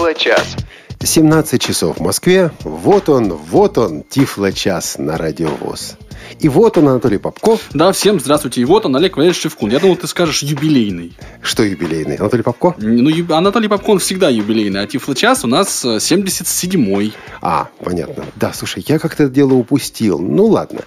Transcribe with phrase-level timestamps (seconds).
[0.00, 0.56] Тифло-час.
[1.02, 2.50] 17 часов в Москве.
[2.64, 5.98] Вот он, вот он, Тифло-час на Радио ВОЗ.
[6.38, 7.60] И вот он, Анатолий Попков.
[7.74, 8.60] Да, всем здравствуйте.
[8.60, 9.70] И вот он, Олег Валерьевич Шевкун.
[9.70, 11.16] Я думал, ты скажешь юбилейный.
[11.42, 12.16] Что юбилейный?
[12.16, 12.74] Анатолий Попко?
[12.78, 17.12] Ну, ю- Анатолий Попков всегда юбилейный, а Тифло-час у нас э, 77-й.
[17.42, 18.24] А, понятно.
[18.36, 20.18] Да, слушай, я как-то это дело упустил.
[20.18, 20.80] Ну, ладно.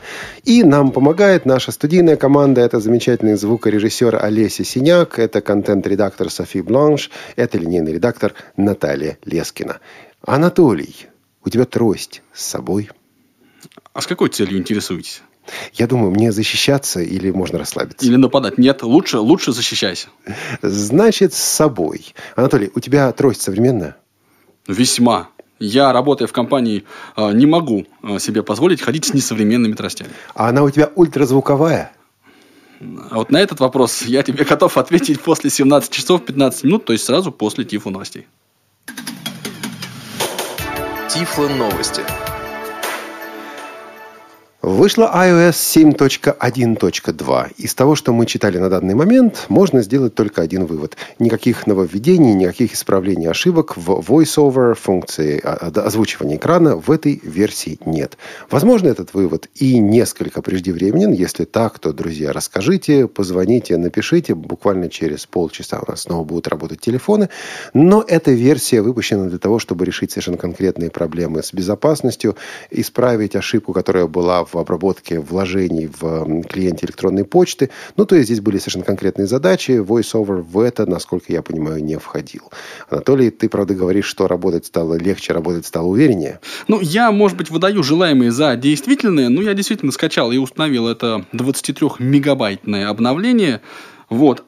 [0.43, 2.61] И нам помогает наша студийная команда.
[2.61, 9.79] Это замечательный звукорежиссер Олеся Синяк, это контент-редактор Софи Бланш, это линейный редактор Наталья Лескина.
[10.25, 10.95] Анатолий,
[11.43, 12.89] у тебя трость с собой.
[13.93, 15.21] А с какой целью интересуетесь?
[15.73, 18.05] Я думаю, мне защищаться или можно расслабиться?
[18.05, 18.57] Или нападать?
[18.57, 20.07] Нет, лучше, лучше защищайся.
[20.61, 22.13] Значит, с собой.
[22.35, 23.97] Анатолий, у тебя трость современная?
[24.67, 25.29] Весьма.
[25.59, 26.83] Я, работая в компании,
[27.15, 30.09] э, не могу э, себе позволить ходить с несовременными тростями.
[30.33, 31.93] А она у тебя ультразвуковая?
[33.11, 36.93] А вот на этот вопрос я тебе готов ответить после 17 часов 15 минут, то
[36.93, 38.27] есть сразу после Тифу новостей.
[41.09, 42.01] Тифло новости.
[44.63, 45.51] Вышла iOS
[45.97, 47.53] 7.1.2.
[47.57, 50.95] Из того, что мы читали на данный момент, можно сделать только один вывод.
[51.19, 58.17] Никаких нововведений, никаких исправлений ошибок в VoiceOver, функции а, озвучивания экрана в этой версии нет.
[58.49, 61.11] Возможно, этот вывод и несколько преждевременен.
[61.11, 64.33] Если так, то, друзья, расскажите, позвоните, напишите.
[64.33, 67.27] Буквально через полчаса у нас снова будут работать телефоны.
[67.73, 72.37] Но эта версия выпущена для того, чтобы решить совершенно конкретные проблемы с безопасностью,
[72.71, 77.69] исправить ошибку, которая была в обработке вложений в клиенте электронной почты.
[77.97, 79.71] Ну, то есть здесь были совершенно конкретные задачи.
[79.71, 82.51] VoiceOver в это, насколько я понимаю, не входил.
[82.89, 86.39] Анатолий, ты, правда, говоришь, что работать стало легче, работать стало увереннее.
[86.67, 91.25] Ну, я, может быть, выдаю желаемые за действительные, но я действительно скачал и установил это
[91.33, 93.61] 23-мегабайтное обновление.
[94.09, 94.43] Вот.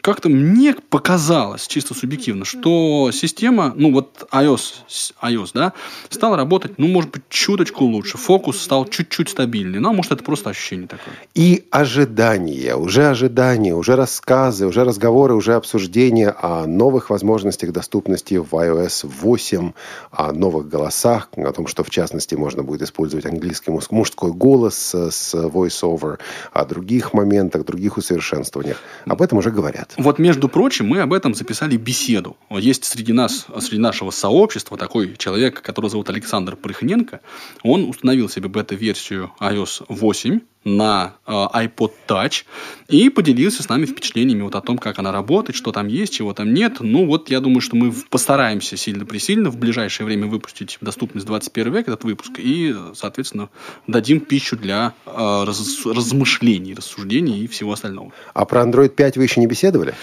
[0.00, 4.84] Как-то мне показалось, чисто субъективно, что система, ну вот iOS,
[5.22, 5.72] iOS, да,
[6.08, 8.18] стала работать, ну, может быть, чуточку лучше.
[8.18, 9.80] Фокус стал чуть-чуть стабильнее.
[9.80, 11.14] Ну, а может, это просто ощущение такое.
[11.34, 18.52] И ожидания, уже ожидания, уже рассказы, уже разговоры, уже обсуждения о новых возможностях доступности в
[18.52, 19.72] iOS 8,
[20.10, 25.10] о новых голосах, о том, что в частности можно будет использовать английский мужской голос э,
[25.10, 26.18] с VoiceOver,
[26.52, 28.78] о других моментах, других усовершенствованиях.
[29.06, 29.94] Об этом уже говорят.
[29.96, 32.36] Вот, между прочим, мы об этом записали беседу.
[32.50, 37.20] Есть среди нас, среди нашего сообщества такой человек, которого зовут Александр Прыхненко.
[37.62, 42.44] Он установил себе бета-версию iOS 8 на э, iPod Touch
[42.88, 46.32] и поделился с нами впечатлениями вот о том, как она работает, что там есть, чего
[46.34, 46.78] там нет.
[46.80, 51.72] Ну, вот я думаю, что мы постараемся сильно-пресильно в ближайшее время выпустить в доступность 21
[51.72, 53.48] век этот выпуск и, соответственно,
[53.86, 55.10] дадим пищу для э,
[55.44, 58.12] раз- размышлений, рассуждений и всего остального.
[58.34, 59.94] А про Android 5 вы еще не беседовали?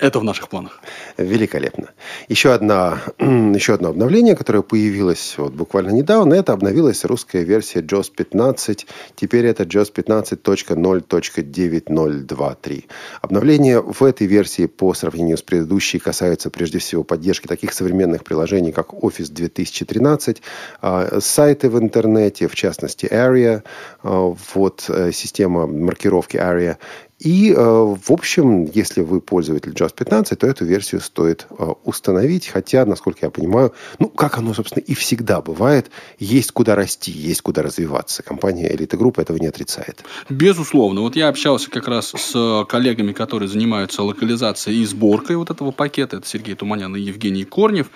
[0.00, 0.80] Это в наших планах.
[1.18, 1.90] Великолепно.
[2.28, 8.10] Еще, одна, еще одно обновление, которое появилось вот буквально недавно, это обновилась русская версия JOS
[8.16, 8.86] 15.
[9.14, 12.84] Теперь это JOS 15.0.9.023.
[13.20, 18.72] Обновления в этой версии по сравнению с предыдущей касаются прежде всего поддержки таких современных приложений,
[18.72, 20.40] как Office 2013,
[20.80, 23.62] а, сайты в интернете, в частности Area,
[24.02, 26.78] а, вот э, система маркировки Area,
[27.20, 32.48] и, э, в общем, если вы пользователь JAWS 15, то эту версию стоит э, установить.
[32.48, 37.42] Хотя, насколько я понимаю, ну, как оно, собственно, и всегда бывает, есть куда расти, есть
[37.42, 38.22] куда развиваться.
[38.22, 40.02] Компания Elite Group этого не отрицает.
[40.30, 41.02] Безусловно.
[41.02, 46.16] Вот я общался как раз с коллегами, которые занимаются локализацией и сборкой вот этого пакета.
[46.16, 47.90] Это Сергей Туманян и Евгений Корнев.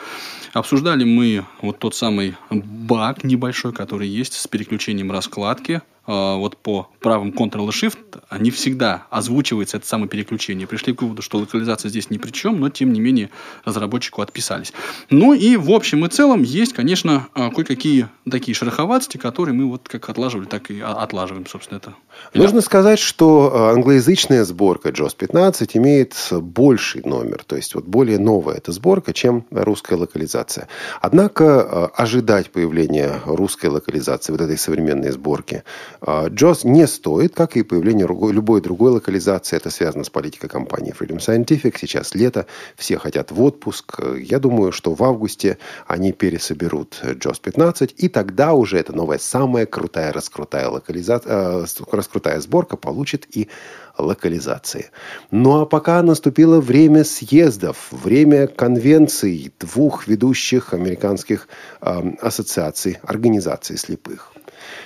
[0.53, 5.81] Обсуждали мы вот тот самый баг небольшой, который есть с переключением раскладки.
[6.07, 10.67] А, Вот по правым Ctrl и Shift не всегда озвучивается это самое переключение.
[10.67, 13.31] Пришли к выводу, что локализация здесь ни при чем, но тем не менее
[13.65, 14.73] разработчику отписались.
[15.11, 19.89] Ну и в общем и целом есть, конечно, а, кое-какие такие шероховатости, которые мы вот
[19.89, 21.95] как отлаживали, так и отлаживаем, собственно, это.
[22.33, 28.19] Нужно сказать, что э, англоязычная сборка JAWS 15 имеет больший номер, то есть вот более
[28.19, 30.69] новая эта сборка, чем русская локализация.
[31.01, 37.57] Однако э, ожидать появления русской локализации, вот этой современной сборки, э, JAWS не стоит, как
[37.57, 39.57] и появление любой другой локализации.
[39.57, 41.77] Это связано с политикой компании Freedom Scientific.
[41.79, 42.47] Сейчас лето,
[42.77, 43.95] все хотят в отпуск.
[43.99, 48.93] Э, Я думаю, что в августе они пересоберут э, JAWS 15, и тогда уже эта
[48.95, 53.49] новая самая крутая, раскрутая локализация, раскрутая сборка получит и
[53.97, 54.91] локализации.
[55.31, 61.49] Ну а пока наступило время съездов, время конвенций двух ведущих американских
[61.81, 64.34] э, ассоциаций, организаций слепых.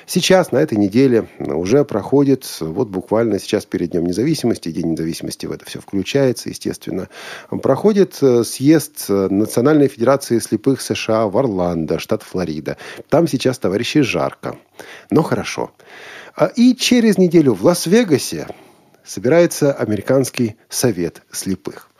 [0.06, 5.52] Сейчас, на этой неделе, уже проходит, вот буквально сейчас перед Днем независимости, День независимости в
[5.52, 7.08] это все включается, естественно,
[7.62, 12.76] проходит э, съезд э, Национальной Федерации слепых США в Орландо, штат Флорида.
[13.08, 14.56] Там сейчас, товарищи, жарко,
[15.10, 15.72] но хорошо.
[16.34, 18.46] А и через неделю в Лас-Вегасе
[19.05, 21.90] собирается Американский совет слепых.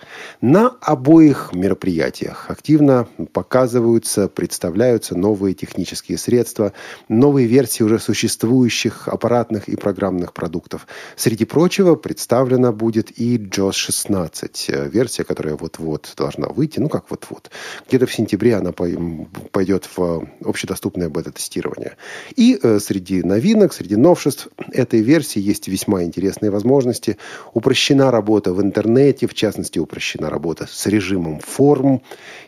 [0.40, 6.72] На обоих мероприятиях активно показываются, представляются новые технические средства,
[7.08, 10.87] новые версии уже существующих аппаратных и программных продуктов.
[11.16, 17.10] Среди прочего представлена будет и JOS 16, э, версия, которая вот-вот должна выйти, ну как
[17.10, 17.50] вот-вот.
[17.88, 21.96] Где-то в сентябре она пойдет в общедоступное бета-тестирование.
[22.37, 27.19] И э, среди новинок, среди новшеств этой версии есть весьма интересные возможности.
[27.55, 29.97] Упрощена работа в интернете, в частности, упрощена
[30.30, 32.02] работа с режимом форм.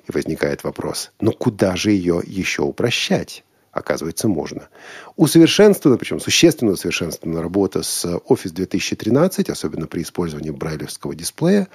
[0.09, 3.45] И возникает вопрос, ну куда же ее еще упрощать?
[3.73, 4.69] Оказывается, можно.
[5.17, 11.69] Усовершенствована, причем существенно усовершенствована работа с Office 2013, особенно при использовании брайлевского дисплея.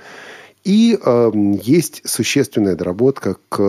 [0.66, 1.32] И э,
[1.62, 3.60] есть существенная доработка к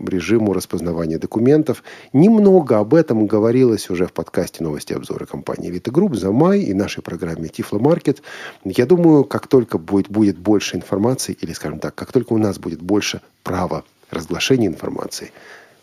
[0.00, 1.84] режиму распознавания документов.
[2.14, 6.60] Немного об этом говорилось уже в подкасте «Новости и обзоры» компании «Элита Групп» за май
[6.60, 8.22] и нашей программе «Тифло Маркет».
[8.64, 12.58] Я думаю, как только будет, будет больше информации, или, скажем так, как только у нас
[12.58, 15.32] будет больше права разглашения информации,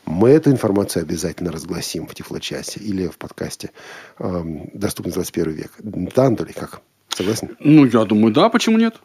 [0.05, 3.69] мы эту информацию обязательно разгласим в Тифло-часе или в подкасте
[4.17, 4.43] э,
[4.73, 5.71] «Доступный 21 век».
[5.77, 6.81] Да, Анатолий, как?
[7.09, 7.55] Согласен?
[7.59, 8.95] Ну, я думаю, да, почему нет?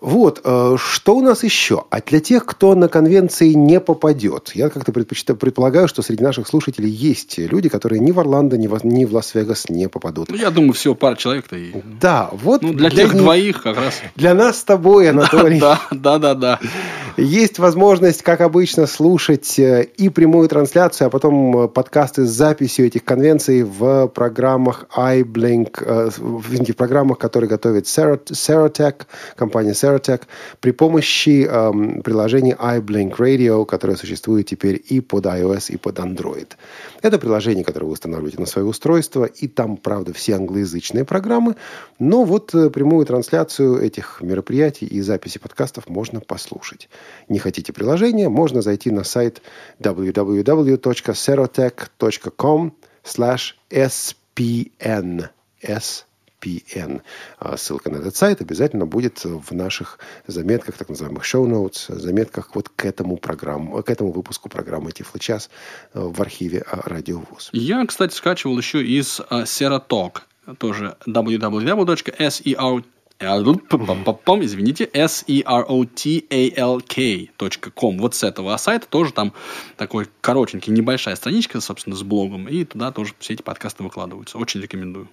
[0.00, 1.84] Вот, э, что у нас еще?
[1.90, 6.46] А для тех, кто на конвенции не попадет, я как-то предпочитаю, предполагаю, что среди наших
[6.46, 10.28] слушателей есть люди, которые ни в Орландо, ни в, ни в Лас-Вегас не попадут.
[10.28, 11.72] Ну, я думаю, всего пара человек-то и...
[12.00, 12.62] Да, вот...
[12.62, 13.22] Ну, для, для тех них...
[13.22, 14.00] двоих как раз.
[14.14, 15.58] Для нас с тобой, Анатолий.
[15.68, 16.60] Да, да, да, да.
[17.16, 22.86] Есть возможность, как обычно, слушать э, и прямую трансляцию, а потом э, подкасты с записью
[22.86, 29.02] этих конвенций в программах iBlink, в программах, которые готовит Serotech,
[29.34, 30.22] компания Serotech, Serotech
[30.60, 36.48] при помощи эм, приложения iBlink Radio, которое существует теперь и под iOS, и под Android.
[37.02, 41.56] Это приложение, которое вы устанавливаете на свое устройство, и там, правда, все англоязычные программы,
[41.98, 46.88] но вот э, прямую трансляцию этих мероприятий и записи подкастов можно послушать.
[47.28, 49.42] Не хотите приложение, можно зайти на сайт
[49.80, 52.72] www.serotech.com
[53.04, 55.28] slash spn.
[55.60, 56.07] S
[56.40, 57.02] PN.
[57.38, 62.54] А ссылка на этот сайт обязательно будет в наших заметках, так называемых show notes, заметках
[62.54, 65.50] вот к этому, программу, к этому выпуску программы Тифлочас
[65.94, 67.50] э, в архиве Радио ВУЗ.
[67.52, 70.22] Я, кстати, скачивал еще из Serotalk,
[70.58, 72.84] тоже www.ser
[73.20, 75.48] извините, s-e-r-o-t-a-l-k.com.
[77.98, 79.32] Вот с этого сайта тоже там
[79.76, 82.46] такой коротенький, небольшая страничка, собственно, с блогом.
[82.48, 84.38] И туда тоже все эти подкасты выкладываются.
[84.38, 85.08] Очень рекомендую.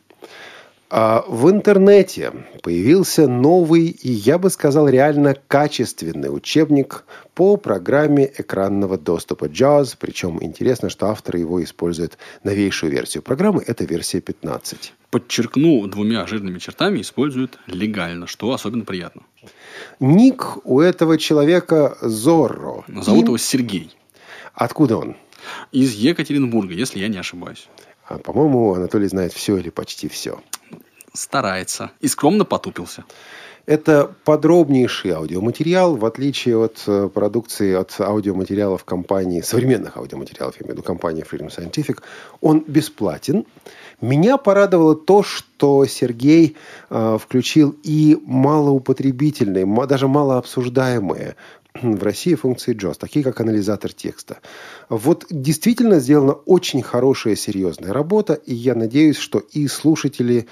[0.89, 8.97] А в интернете появился новый и, я бы сказал, реально качественный учебник по программе экранного
[8.97, 9.95] доступа JAWS.
[9.99, 13.63] Причем интересно, что авторы его используют новейшую версию программы.
[13.65, 14.93] Это версия 15.
[15.09, 19.23] Подчеркну двумя жирными чертами, используют легально, что особенно приятно.
[19.99, 22.83] Ник у этого человека Зорро.
[22.87, 23.27] Зовут и...
[23.27, 23.95] его Сергей.
[24.53, 25.15] Откуда он?
[25.71, 27.67] Из Екатеринбурга, если я не ошибаюсь.
[28.07, 30.39] А, по-моему, Анатолий знает все или почти все.
[31.15, 31.91] Старается.
[32.01, 33.03] И скромно потупился.
[33.65, 40.75] Это подробнейший аудиоматериал, в отличие от э, продукции, от аудиоматериалов компании, современных аудиоматериалов, я имею
[40.75, 41.99] в виду компании Freedom Scientific.
[42.41, 43.45] Он бесплатен.
[44.01, 46.55] Меня порадовало то, что Сергей
[46.91, 51.35] э, включил и малоупотребительные, даже малообсуждаемые
[51.81, 54.37] в России функции JOS, такие как анализатор текста.
[54.89, 60.47] Вот действительно сделана очень хорошая, серьезная работа, и я надеюсь, что и слушатели,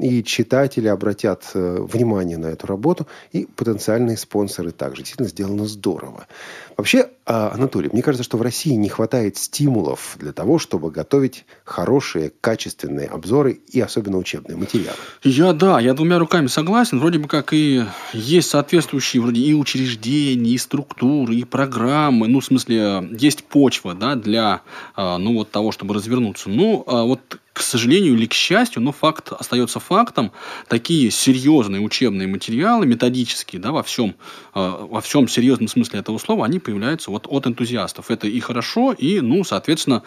[0.00, 5.02] и читатели обратят э, внимание на эту работу, и потенциальные спонсоры также.
[5.02, 6.26] Действительно сделано здорово.
[6.76, 11.46] Вообще, а, Анатолий, мне кажется, что в России не хватает стимулов для того, чтобы готовить
[11.64, 14.96] хорошие, качественные обзоры и особенно учебные материалы.
[15.24, 17.00] Я, да, я двумя руками согласен.
[17.00, 22.28] Вроде бы как и есть соответствующие вроде и учреждения, и структуры, и программы.
[22.28, 24.60] Ну, в смысле, есть почва, да, для,
[24.94, 26.50] а, ну, вот того, чтобы развернуться.
[26.50, 30.30] Ну, а вот к сожалению или к счастью, но факт остается фактом.
[30.68, 34.14] Такие серьезные учебные материалы, методические, да, во всем,
[34.54, 38.10] э, во всем серьезном смысле этого слова, они появляются вот от энтузиастов.
[38.10, 40.02] Это и хорошо, и, ну, соответственно,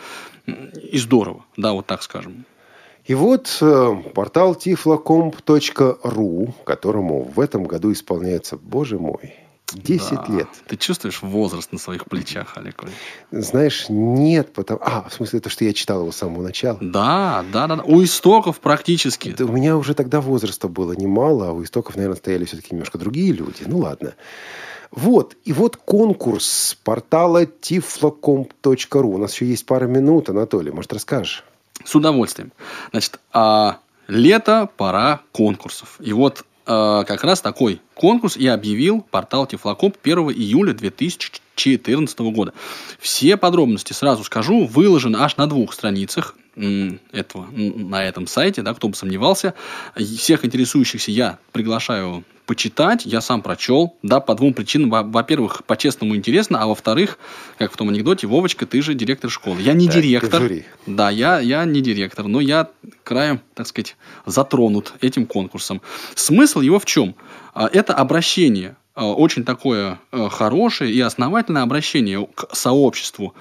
[0.45, 2.45] и здорово, да, вот так скажем.
[3.05, 9.33] И вот э, портал tiflocomp.ru, которому в этом году исполняется, боже мой,
[9.73, 10.25] 10 Да.
[10.29, 10.47] лет.
[10.67, 12.83] Ты чувствуешь возраст на своих плечах, Олег?
[13.31, 14.79] Знаешь, нет, потому...
[14.83, 16.77] А, в смысле, то, что я читал его с самого начала.
[16.81, 17.75] Да, да, да.
[17.77, 17.83] да.
[17.83, 19.29] У истоков практически.
[19.29, 22.97] Это у меня уже тогда возраста было немало, а у истоков, наверное, стояли все-таки немножко
[22.97, 23.63] другие люди.
[23.65, 24.13] Ну, ладно.
[24.91, 25.35] Вот.
[25.45, 29.13] И вот конкурс портала tiflocomp.ru.
[29.13, 30.71] У нас еще есть пара минут, Анатолий.
[30.71, 31.43] Может, расскажешь?
[31.83, 32.51] С удовольствием.
[32.91, 35.97] Значит, а, лето, пора конкурсов.
[35.99, 42.53] И вот а, как раз такой конкурс и объявил портал Тифлокоп 1 июля 2014 года.
[42.97, 46.35] Все подробности, сразу скажу, выложены аж на двух страницах
[47.11, 49.53] этого, на этом сайте, да, кто бы сомневался.
[49.97, 54.89] Всех интересующихся я приглашаю почитать, я сам прочел, да, по двум причинам.
[54.89, 57.19] Во- Во-первых, по-честному интересно, а во-вторых,
[57.59, 59.61] как в том анекдоте, Вовочка, ты же директор школы.
[59.61, 60.41] Я не в директор.
[60.41, 60.65] жюри.
[60.87, 62.69] Да, я, я не директор, но я
[63.03, 65.81] краем, так сказать, затронут этим конкурсом.
[66.15, 67.15] Смысл его в чем?
[67.53, 73.33] А, Это обращение, а, очень такое э, хорошее и основательное обращение к сообществу.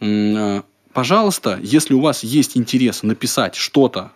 [0.00, 0.62] Э,
[0.98, 4.10] Пожалуйста, если у вас есть интерес написать что-то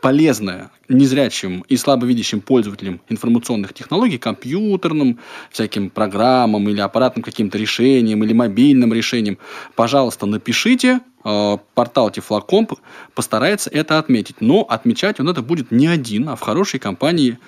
[0.00, 5.20] полезное незрячим и слабовидящим пользователям информационных технологий, компьютерным,
[5.52, 9.38] всяким программам или аппаратным каким-то решением или мобильным решением,
[9.76, 11.00] пожалуйста, напишите.
[11.24, 12.72] Э, Портал Тифлокомп
[13.14, 14.40] постарается это отметить.
[14.40, 17.38] Но отмечать он это будет не один, а в хорошей компании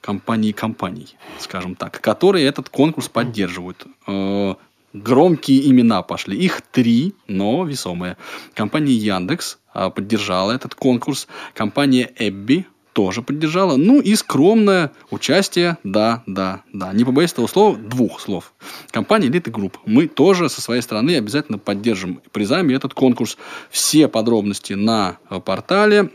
[0.00, 3.86] компании компаний, скажем так, которые этот конкурс поддерживают.
[4.06, 4.54] Э,
[4.96, 6.38] Громкие имена пошли.
[6.38, 8.16] Их три, но весомые.
[8.54, 11.28] Компания Яндекс а, поддержала этот конкурс.
[11.52, 13.76] Компания ABBYY тоже поддержала.
[13.76, 16.94] Ну и скромное участие, да, да, да.
[16.94, 18.54] Не побоюсь этого слова, двух слов.
[18.90, 19.74] Компания Элита Групп.
[19.84, 23.36] Мы тоже со своей стороны обязательно поддержим призами этот конкурс.
[23.68, 26.10] Все подробности на э, портале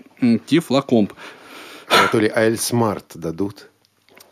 [0.47, 1.13] Тифлокомп.
[1.87, 3.70] Анатолий, а ElSmart дадут?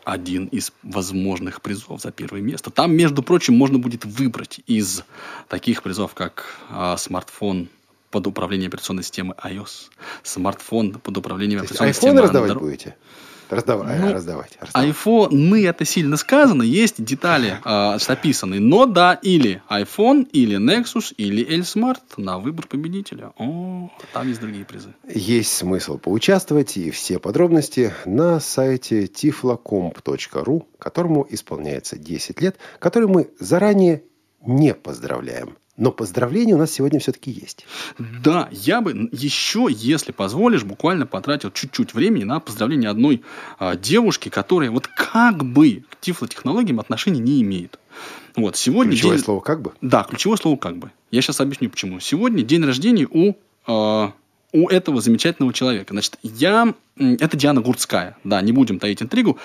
[0.04, 2.72] Один из возможных призов за первое место.
[2.72, 5.04] Там, между прочим, можно будет выбрать из
[5.48, 7.70] таких призов, как а, смартфон
[8.10, 9.90] под управлением операционной системы iOS,
[10.24, 12.60] смартфон под управлением То операционной системы раздавать Android.
[12.60, 12.96] будете?
[13.50, 14.58] Раздавай, Ну, раздавать.
[14.60, 14.72] раздавать.
[14.74, 18.60] Айфоны это сильно сказано, есть детали описаны.
[18.60, 23.32] Но да, или iPhone, или Nexus, или L-Smart на выбор победителя.
[23.38, 24.94] О, там есть другие призы.
[25.08, 33.30] Есть смысл поучаствовать, и все подробности на сайте tiflocomp.ru, которому исполняется 10 лет, который мы
[33.40, 34.04] заранее
[34.46, 35.58] не поздравляем.
[35.80, 37.66] Но поздравления у нас сегодня все-таки есть.
[37.98, 43.24] Да, я бы еще, если позволишь, буквально потратил чуть-чуть времени на поздравление одной
[43.58, 47.80] а, девушки, которая вот как бы к тифлотехнологиям отношения не имеет.
[48.36, 49.72] Вот, сегодня Ключевое день- слово «как бы».
[49.82, 50.92] Да, ключевое слово как бы.
[51.12, 52.02] Я сейчас объясню почему.
[52.02, 53.36] Сегодня день рождения у,
[53.68, 54.12] э,
[54.52, 55.94] у этого замечательного человека.
[55.94, 56.74] Значит, я...
[56.98, 58.18] Это Диана Гурцкая.
[58.26, 59.40] Да, не будем таить интригу.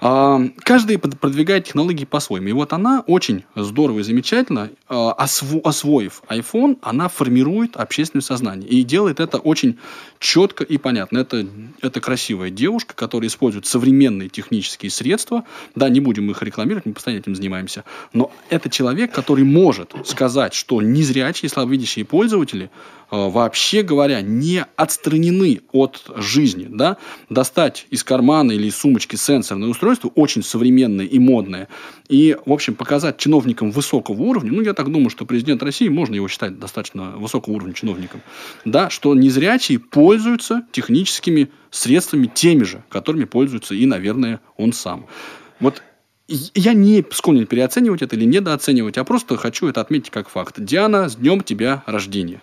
[0.00, 2.48] А, Каждый продвигает технологии по-своему.
[2.48, 8.68] И вот она очень здорово и замечательно, осво- освоив iPhone, она формирует общественное сознание.
[8.68, 9.78] И делает это очень
[10.18, 11.18] четко и понятно.
[11.18, 11.46] Это,
[11.80, 15.44] это красивая девушка, которая использует современные технические средства.
[15.74, 17.84] Да, не будем их рекламировать, мы постоянно этим занимаемся.
[18.12, 22.68] Но это человек, который может сказать, что незрячие, слабовидящие пользователи, э,
[23.10, 26.68] вообще говоря, не отстранены от жизни.
[26.70, 26.96] Да?
[27.28, 31.68] Достать из кармана или из сумочки сенсорное устройство, очень современное и модное,
[32.08, 36.14] и, в общем, показать чиновникам высокого уровня, ну, я так думаю, что президент России, можно
[36.14, 38.22] его считать достаточно высокого уровня чиновником,
[38.64, 45.04] да, что незрячие пользуются техническими средствами теми же, которыми пользуется и, наверное, он сам.
[45.60, 45.82] Вот
[46.28, 50.54] я не склонен переоценивать это или недооценивать, а просто хочу это отметить как факт.
[50.64, 52.40] Диана, с днем тебя рождения.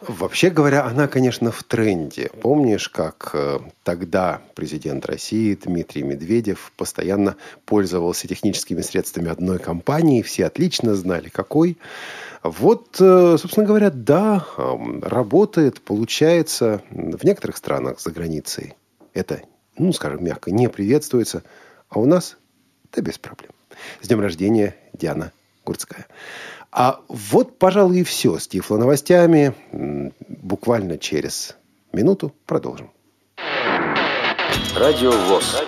[0.00, 2.30] Вообще говоря, она, конечно, в тренде.
[2.42, 10.46] Помнишь, как э, тогда президент России Дмитрий Медведев постоянно пользовался техническими средствами одной компании, все
[10.46, 11.78] отлично знали, какой.
[12.42, 18.74] Вот, э, собственно говоря, да, работает, получается в некоторых странах за границей.
[19.14, 19.40] Это,
[19.78, 21.42] ну, скажем мягко, не приветствуется,
[21.88, 22.36] а у нас
[22.92, 23.52] да без проблем.
[24.02, 25.32] С днем рождения, Диана
[25.64, 26.06] Гурцкая.
[26.78, 29.54] А вот, пожалуй, и все с Тифло новостями.
[29.72, 31.56] М, Буквально через
[31.94, 32.90] минуту продолжим.
[34.76, 35.62] Радио ВОЗ.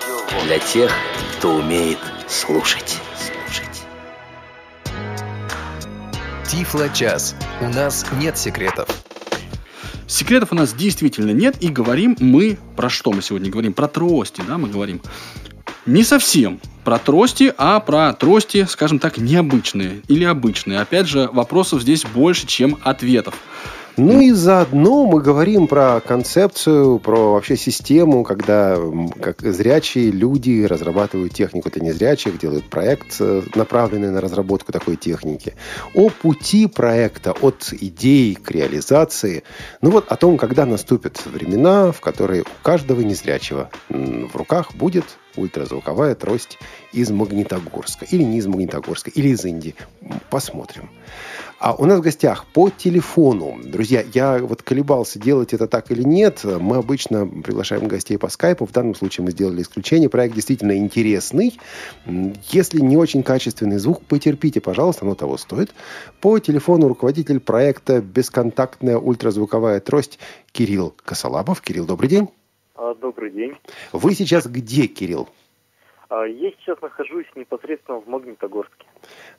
[0.45, 0.93] Для тех,
[1.39, 1.99] кто умеет
[2.29, 2.99] слушать.
[6.47, 7.35] Тифло-час.
[7.63, 8.89] У нас нет секретов.
[10.07, 13.73] Секретов у нас действительно нет, и говорим мы про что мы сегодня говорим?
[13.73, 15.01] Про трости, да, мы говорим.
[15.89, 20.81] Не совсем про трости, а про трости, скажем так, необычные или обычные.
[20.81, 23.37] Опять же, вопросов здесь больше, чем ответов.
[23.97, 28.79] Ну и заодно мы говорим про концепцию, про вообще систему, когда
[29.23, 35.55] как зрячие люди разрабатывают технику для незрячих, делают проект, э, направленный на разработку такой техники.
[35.95, 39.43] О пути проекта от идеи к реализации.
[39.81, 45.17] Ну вот о том, когда наступят времена, в которые у каждого незрячего в руках будет
[45.39, 46.59] ультразвуковая трость
[46.93, 48.05] из Магнитогорска.
[48.11, 49.75] Или не из Магнитогорска, или из Индии.
[50.31, 50.91] Посмотрим.
[51.61, 53.59] А у нас в гостях по телефону.
[53.65, 56.45] Друзья, я вот колебался, делать это так или нет.
[56.45, 58.65] Мы обычно приглашаем гостей по скайпу.
[58.65, 60.09] В данном случае мы сделали исключение.
[60.09, 61.59] Проект действительно интересный.
[62.51, 65.73] Если не очень качественный звук, потерпите, пожалуйста, оно того стоит.
[66.21, 70.21] По телефону руководитель проекта «Бесконтактная ультразвуковая трость»
[70.53, 71.61] Кирилл Косолапов.
[71.61, 72.29] Кирилл, добрый день.
[72.79, 73.55] А, добрый день.
[73.93, 75.29] Вы сейчас где, Кирилл?
[76.09, 78.87] А, я сейчас нахожусь непосредственно в Магнитогорске.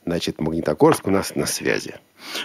[0.05, 1.95] Значит, Магнитогорск у нас на связи.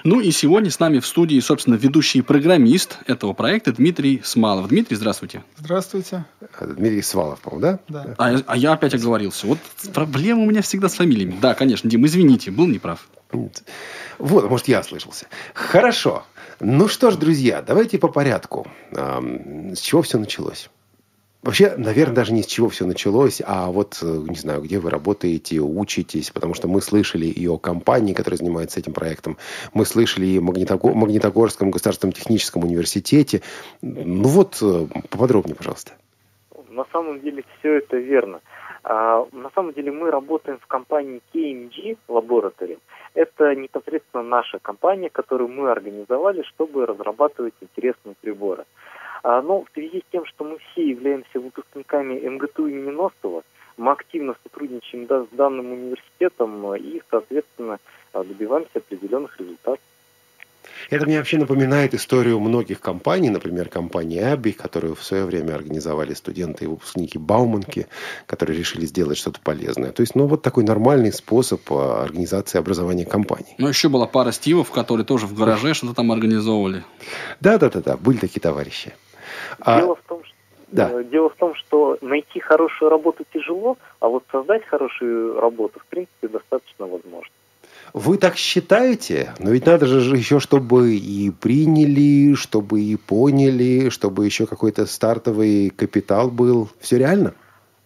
[0.05, 4.69] Ну и сегодня с нами в студии, собственно, ведущий программист этого проекта Дмитрий Смалов.
[4.69, 5.43] Дмитрий, здравствуйте.
[5.57, 6.27] Здравствуйте.
[6.61, 8.05] А, Дмитрий Свалов, по-моему, да?
[8.05, 8.15] Да.
[8.17, 9.49] А, а я опять оговорился.
[9.49, 9.59] Вот
[9.93, 11.37] проблема у меня всегда с фамилиями.
[11.43, 13.09] Да, конечно, Дим, извините, был неправ.
[14.19, 15.27] Вот, может, я ослышался.
[15.55, 16.25] Хорошо.
[16.61, 18.69] Ну что ж, друзья, давайте по порядку.
[18.93, 20.71] С чего все началось?
[21.45, 24.89] Вообще, наверное, даже не с чего все началось, а вот, э, не знаю, где вы
[24.89, 29.37] работаете, учитесь, потому что мы слышали и о компании, которая занимается этим проектом,
[29.75, 30.95] мы слышали и о Магнитогор...
[30.95, 33.43] Магнитогорском государственном техническом университете.
[33.83, 35.93] Ну вот, э, поподробнее, пожалуйста.
[36.71, 38.41] На самом деле все это верно.
[38.83, 42.79] А, на самом деле мы работаем в компании KMG Laboratory.
[43.13, 48.65] Это непосредственно наша компания, которую мы организовали, чтобы разрабатывать интересные приборы.
[49.25, 53.43] А, но в связи с тем, что мы все являемся выпускниками МГТУ имени Ностова,
[53.78, 57.78] мы активно сотрудничаем с данным университетом и, соответственно,
[58.12, 59.81] добиваемся определенных результатов.
[60.90, 66.12] Это мне вообще напоминает историю многих компаний, например, компании Abby, которую в свое время организовали
[66.14, 67.87] студенты и выпускники Бауманки,
[68.26, 69.93] которые решили сделать что-то полезное.
[69.93, 73.54] То есть, ну, вот такой нормальный способ а, организации образования компаний.
[73.59, 76.85] Ну, еще была пара Стивов, которые тоже в гараже что-то там организовывали.
[77.40, 78.93] Да-да-да, были такие товарищи.
[79.61, 80.35] А, дело, в том, что,
[80.69, 80.91] да.
[80.93, 85.87] Э, дело в том, что найти хорошую работу тяжело, а вот создать хорошую работу, в
[85.87, 87.31] принципе, достаточно возможно.
[87.93, 89.35] Вы так считаете?
[89.38, 95.70] Но ведь надо же еще, чтобы и приняли, чтобы и поняли, чтобы еще какой-то стартовый
[95.70, 96.68] капитал был.
[96.81, 97.35] Все реально?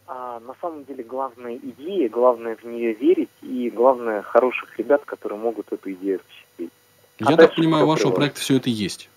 [0.07, 5.39] А, на самом деле главная идея, главное в нее верить и главное хороших ребят, которые
[5.39, 6.73] могут эту идею осуществить.
[7.19, 9.11] Я а так понимаю, у вашего проекта все это есть.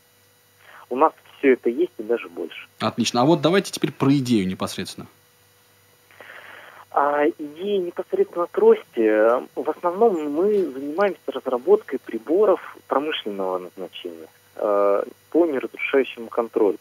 [0.89, 2.67] У нас все это есть и даже больше.
[2.79, 3.21] Отлично.
[3.21, 5.07] А вот давайте теперь про идею непосредственно.
[6.91, 16.27] А идея непосредственно трости, в основном мы занимаемся разработкой приборов промышленного назначения э, по неразрушающему
[16.27, 16.77] контролю.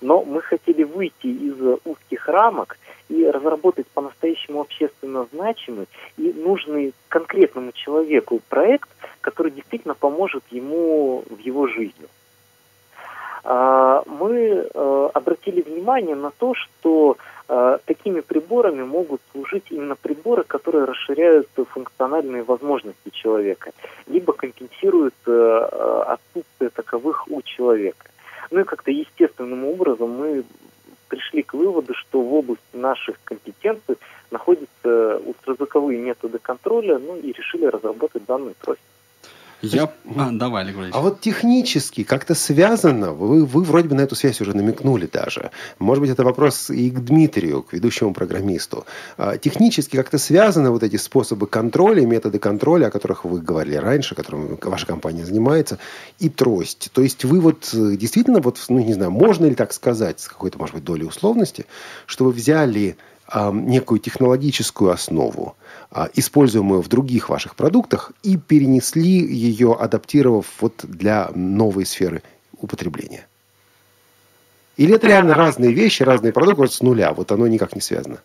[0.00, 5.86] Но мы хотели выйти из узких рамок и разработать по-настоящему общественно значимый
[6.16, 8.88] и нужный конкретному человеку проект,
[9.20, 12.08] который действительно поможет ему в его жизни.
[13.44, 17.16] А, мы э, обратили внимание на то, что
[17.48, 23.72] э, такими приборами могут служить именно приборы, которые расширяют функциональные возможности человека,
[24.06, 25.68] либо компенсируют э,
[26.06, 28.06] отсутствие таковых у человека.
[28.52, 30.44] Ну и как-то естественным образом мы
[31.08, 33.96] пришли к выводу, что в области наших компетенций
[34.30, 38.80] находятся ультразвуковые методы контроля, ну и решили разработать данную трость.
[39.62, 39.92] Я...
[40.16, 44.40] А, давай, Олег А вот технически как-то связано, вы, вы вроде бы на эту связь
[44.40, 45.50] уже намекнули даже.
[45.78, 48.84] Может быть, это вопрос и к Дмитрию, к ведущему программисту.
[49.16, 54.14] А, технически как-то связаны вот эти способы контроля, методы контроля, о которых вы говорили раньше,
[54.14, 55.78] которым ваша компания занимается,
[56.18, 56.90] и трость.
[56.92, 60.28] То есть вы вот э, действительно, вот, ну не знаю, можно ли так сказать, с
[60.28, 61.66] какой-то, может быть, долей условности,
[62.06, 62.96] что вы взяли
[63.52, 65.56] некую технологическую основу,
[65.90, 72.22] а, используемую в других ваших продуктах, и перенесли ее, адаптировав вот для новой сферы
[72.58, 73.26] употребления?
[74.76, 77.12] Или это реально разные вещи, разные продукты вот с нуля?
[77.12, 78.18] Вот оно никак не связано.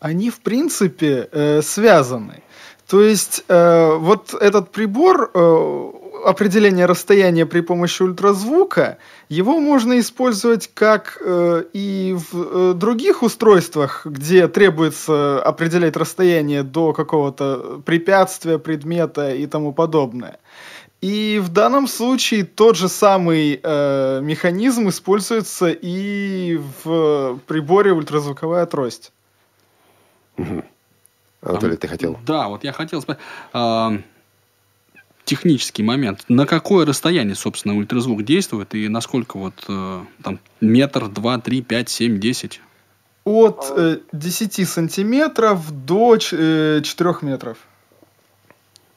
[0.00, 2.42] Они, в принципе, э, связаны.
[2.88, 5.90] То есть, э, вот этот прибор э,
[6.24, 14.06] определение расстояния при помощи ультразвука, его можно использовать как э, и в э, других устройствах,
[14.06, 20.38] где требуется определять расстояние до какого-то препятствия, предмета и тому подобное.
[21.00, 29.12] И в данном случае тот же самый э, механизм используется и в приборе ультразвуковая трость.
[30.38, 30.64] Угу.
[31.42, 32.18] Анатолий, ты хотел?
[32.26, 33.22] Да, вот я хотел спросить.
[35.24, 36.24] А, технический момент.
[36.28, 41.88] На какое расстояние, собственно, ультразвук действует и насколько вот э, там метр, два, три, пять,
[41.88, 42.60] семь, десять?
[43.24, 47.56] От э, 10 сантиметров до э, 4 метров.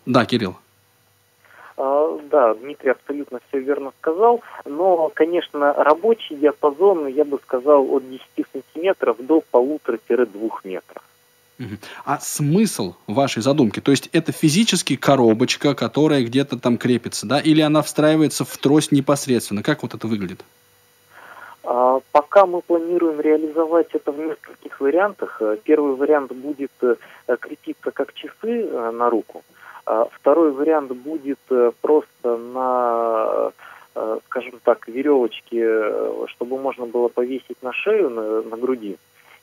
[0.06, 0.58] Да, Кирилл.
[1.78, 8.04] А, да, Дмитрий абсолютно все верно сказал, но, конечно, рабочий диапазон, я бы сказал, от
[8.10, 11.04] 10 сантиметров до полутора-двух метров.
[12.06, 13.80] А смысл вашей задумки?
[13.80, 17.40] То есть это физически коробочка, которая где-то там крепится, да?
[17.40, 19.64] Или она встраивается в трость непосредственно?
[19.64, 20.44] Как вот это выглядит?
[21.64, 25.42] А, пока мы планируем реализовать это в нескольких вариантах.
[25.42, 26.96] Э, первый вариант будет э,
[27.40, 29.44] крепиться как часы э, на руку.
[29.86, 31.40] А второй вариант будет
[31.82, 33.52] просто на,
[34.26, 38.98] скажем так, веревочке, чтобы можно было повесить на шею, на, на груди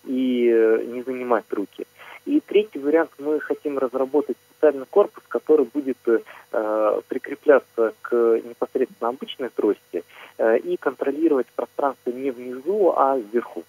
[0.04, 1.86] и не занимать руки.
[2.26, 9.50] И третий вариант, мы хотим разработать специальный корпус, который будет э, прикрепляться к непосредственно обычной
[9.50, 10.04] трости
[10.38, 13.64] э, и контролировать пространство не внизу, а вверху.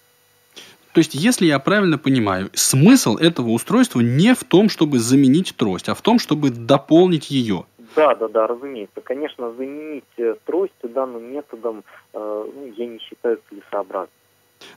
[0.93, 5.89] То есть, если я правильно понимаю, смысл этого устройства не в том, чтобы заменить трость,
[5.89, 7.65] а в том, чтобы дополнить ее.
[7.97, 9.01] Да, да, да, разумеется.
[9.01, 12.17] Конечно, заменить э, трость данным методом э,
[12.55, 14.09] ну, я не считаю целесообразным.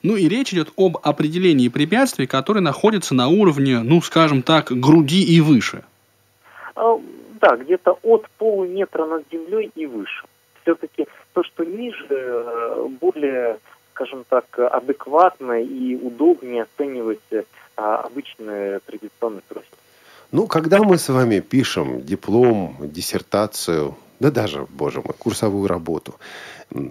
[0.08, 5.22] Ну и речь идет об определении препятствий, которые находятся на уровне, ну скажем так, груди
[5.22, 5.84] и выше.
[6.74, 6.98] А,
[7.42, 10.24] да, где-то от полуметра над землей и выше.
[10.62, 13.58] Все-таки то, что ниже, э, более,
[13.92, 17.44] скажем так, адекватно и удобнее оценивать
[17.76, 19.76] а, обычные традиционные трости.
[20.32, 26.14] Ну, когда мы с вами пишем диплом, диссертацию, да даже, боже мой, курсовую работу.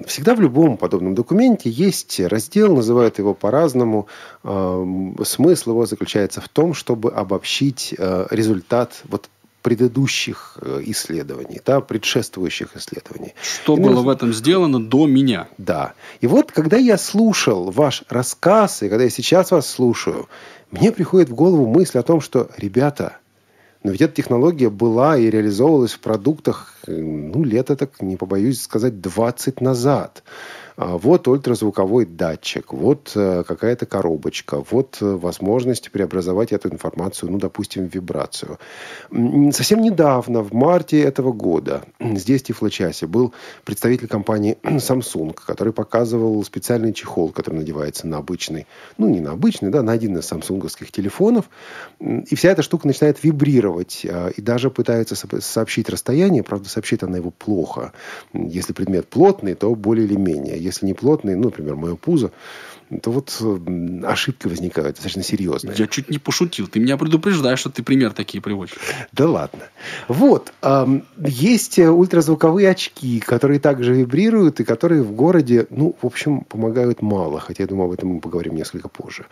[0.05, 4.07] Всегда в любом подобном документе есть раздел, называют его по-разному.
[4.43, 9.29] Смысл его заключается в том, чтобы обобщить э, результат вот
[9.61, 13.33] предыдущих э, исследований, да, предшествующих исследований.
[13.41, 15.49] Что и было в этом сделано до меня.
[15.57, 15.93] Да.
[16.21, 20.29] И вот, когда я слушал ваш рассказ, и когда я сейчас вас слушаю,
[20.71, 23.17] мне приходит в голову мысль о том, что, ребята,
[23.83, 28.61] но ведь эта технология была и реализовывалась в продуктах, э, ну, лет так, не побоюсь
[28.61, 30.23] сказать, 20 назад.
[30.79, 37.39] А, вот ультразвуковой датчик, вот э, какая-то коробочка, вот э, возможность преобразовать эту информацию, ну,
[37.39, 38.59] допустим, в вибрацию.
[39.09, 43.33] Совсем недавно, в марте этого года, здесь, в Тифлочасе, был
[43.65, 48.67] представитель компании Samsung, который показывал специальный чехол, который надевается на обычный,
[48.99, 51.49] ну, не на обычный, да, на один из самсунговских телефонов.
[51.99, 57.17] И вся эта штука начинает вибрировать а, и даже пытается сообщить расстояние, правда, сообщит она
[57.17, 57.93] его плохо.
[58.31, 62.31] Если предмет плотный, то более или менее если не плотный, ну, например, мое пузо,
[63.01, 63.41] то вот
[64.05, 65.75] ошибки возникают достаточно серьезные.
[65.77, 66.67] Я чуть не пошутил.
[66.67, 68.75] Ты меня предупреждаешь, что ты пример такие приводишь.
[69.11, 69.63] Да ладно.
[70.07, 70.53] Вот.
[71.17, 77.39] Есть ультразвуковые очки, которые также вибрируют и которые в городе, ну, в общем, помогают мало.
[77.39, 79.25] Хотя, я думаю, об этом мы поговорим несколько позже.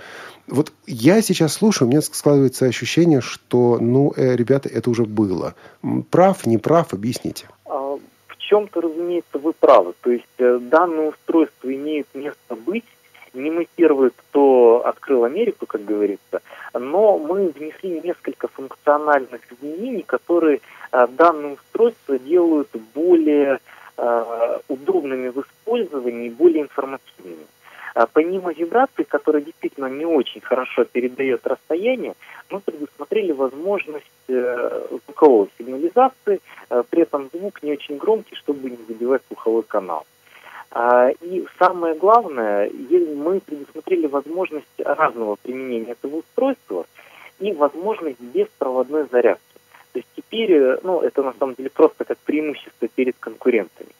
[0.48, 5.56] Вот я сейчас слушаю, у меня складывается ощущение, что, ну, э, ребята, это уже было.
[6.12, 7.48] Прав, не прав, объясните
[8.50, 9.94] чем-то, разумеется, вы правы.
[10.02, 12.86] То есть э, данное устройство имеет место быть.
[13.34, 16.42] Не мы первые, кто открыл Америку, как говорится,
[16.74, 23.60] но мы внесли несколько функциональных изменений, которые э, данное устройство делают более
[23.98, 27.46] э, удобными в использовании, более информативными.
[27.96, 32.16] А помимо вибрации, которая действительно не очень хорошо передает расстояние,
[32.50, 38.78] мы предусмотрели возможность э, звуковой сигнализации, э, при этом звук не очень громкий, чтобы не
[38.86, 40.06] задевать слуховой канал.
[40.72, 46.86] А, и самое главное, мы предусмотрели возможность разного применения этого устройства
[47.40, 49.42] и возможность беспроводной зарядки.
[49.94, 53.92] То есть теперь, э, ну, это на самом деле просто как преимущество перед конкурентами.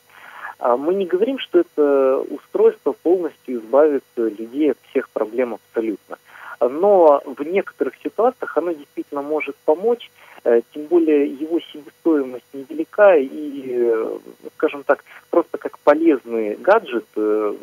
[0.58, 6.18] А мы не говорим, что это устройство полностью избавит людей от всех проблем абсолютно.
[6.62, 10.10] Но в некоторых ситуациях оно действительно может помочь,
[10.44, 14.20] э, тем более его себестоимость невелика и, э,
[14.56, 17.56] скажем так, просто как полезный гаджет, э,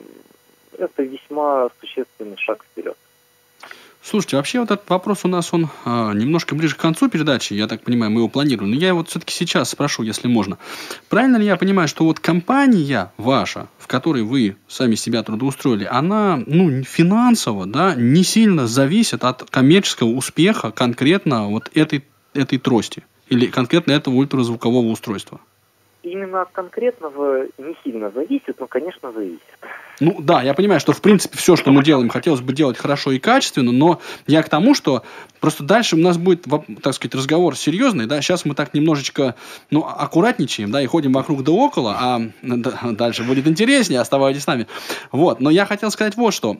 [0.79, 2.97] это весьма существенный шаг вперед.
[4.05, 7.69] Слушайте, вообще вот этот вопрос у нас, он а, немножко ближе к концу передачи, я
[7.69, 8.73] так понимаю, мы его планируем.
[8.73, 10.59] Но я вот все-таки сейчас спрошу, если можно.
[11.09, 16.43] Правильно ли я понимаю, что вот компания ваша, в которой вы сами себя трудоустроили, она,
[16.47, 23.05] ну, финансово, да, не сильно зависит от коммерческого успеха конкретно вот этой, этой трости?
[23.29, 25.41] Или конкретно этого ультразвукового устройства?
[26.03, 29.41] Именно от конкретного не сильно зависит, но, конечно, зависит.
[30.01, 33.13] Ну да, я понимаю, что в принципе все, что мы делаем, хотелось бы делать хорошо
[33.13, 35.03] и качественно, но я к тому, что
[35.41, 36.47] просто дальше у нас будет,
[36.83, 39.37] так сказать, разговор серьезный, да, сейчас мы так немножечко,
[39.71, 42.21] ну, аккуратничаем, да, и ходим вокруг да около, а
[42.93, 44.67] дальше будет интереснее, оставайтесь с нами.
[45.13, 46.57] Вот, но я хотел сказать вот что.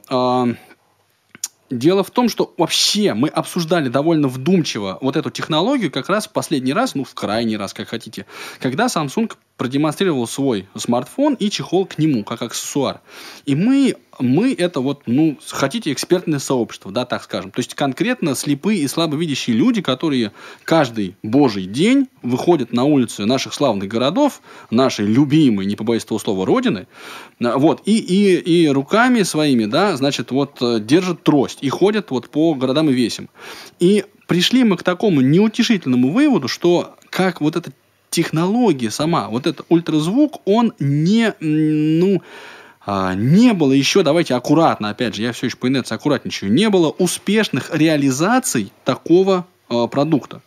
[1.73, 6.31] Дело в том, что вообще мы обсуждали довольно вдумчиво вот эту технологию как раз в
[6.33, 8.27] последний раз, ну, в крайний раз, как хотите,
[8.61, 9.33] когда Samsung
[9.63, 13.01] продемонстрировал свой смартфон и чехол к нему, как аксессуар.
[13.47, 17.53] И мы, мы это вот, ну, хотите, экспертное сообщество, да, так скажем.
[17.53, 20.33] То есть, конкретно слепые и слабовидящие люди, которые
[20.65, 26.45] каждый божий день выходят на улицы наших славных городов, нашей любимой, не побоюсь этого слова,
[26.45, 26.89] родины,
[27.39, 32.31] вот, и, и, и руками своими, да, значит, вот, э, держат трость и ходят вот
[32.31, 33.29] по городам и весям.
[33.79, 37.71] И пришли мы к такому неутешительному выводу, что как вот эта
[38.13, 42.23] технология сама, вот этот ультразвук, он не, ну,
[42.85, 46.69] а, не было еще, давайте аккуратно, опять же, я все еще по инерции аккуратничаю, не
[46.69, 50.41] было успешных реализаций такого а, продукта.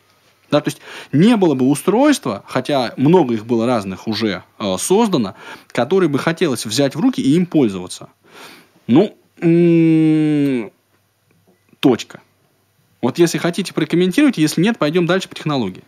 [0.51, 0.79] Да, то есть
[1.11, 5.33] не было бы устройства, хотя много их было разных уже э, создано,
[5.69, 8.09] которые бы хотелось взять в руки и им пользоваться.
[8.85, 9.17] Ну,
[11.79, 12.21] точка.
[13.01, 15.83] Вот если хотите, прокомментируйте, если нет, пойдем дальше по технологии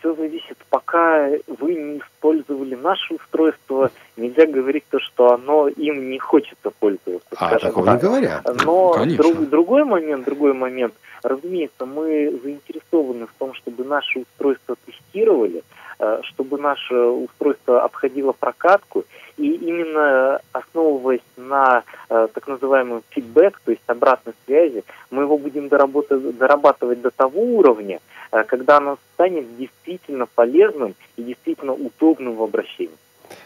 [0.00, 0.56] все зависит.
[0.70, 7.28] Пока вы не использовали наше устройство, нельзя говорить то, что оно им не хочется пользоваться.
[7.36, 7.96] А, такого так.
[7.96, 8.64] не говорят.
[8.64, 10.94] Но друг, другой момент, другой момент.
[11.22, 15.62] Разумеется, мы заинтересованы в том, чтобы наше устройство тестировали,
[15.98, 19.04] э, чтобы наше устройство обходило прокатку,
[19.36, 25.68] и именно основываясь на э, так называемый фидбэк, то есть обратной связи, мы его будем
[25.68, 32.96] дорабатывать до того уровня, когда оно станет действительно полезным и действительно удобным в обращении.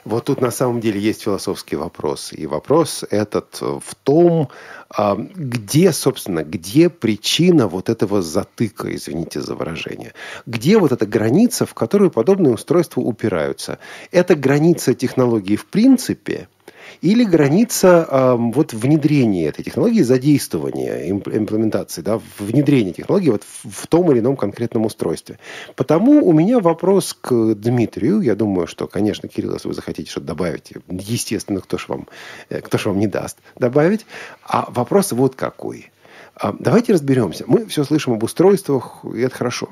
[0.05, 2.33] Вот тут на самом деле есть философский вопрос.
[2.33, 4.49] И вопрос этот в том,
[4.91, 10.13] а, где, собственно, где причина вот этого затыка, извините за выражение.
[10.47, 13.79] Где вот эта граница, в которую подобные устройства упираются.
[14.11, 16.49] Это граница технологии в принципе–
[17.01, 23.87] или граница э, вот внедрения этой технологии, задействования, имплементации, да, внедрения технологии вот в, в
[23.87, 25.39] том или ином конкретном устройстве.
[25.77, 28.21] Потому у меня вопрос к Дмитрию.
[28.21, 32.09] Я думаю, что, конечно, Кирилл, если вы захотите что-то добавить, естественно, кто же вам,
[32.49, 34.07] э, кто ж вам не даст добавить.
[34.43, 35.91] А вопрос вот какой.
[36.37, 37.45] А, давайте разберемся.
[37.47, 39.69] Мы все слышим об устройствах, и это хорошо.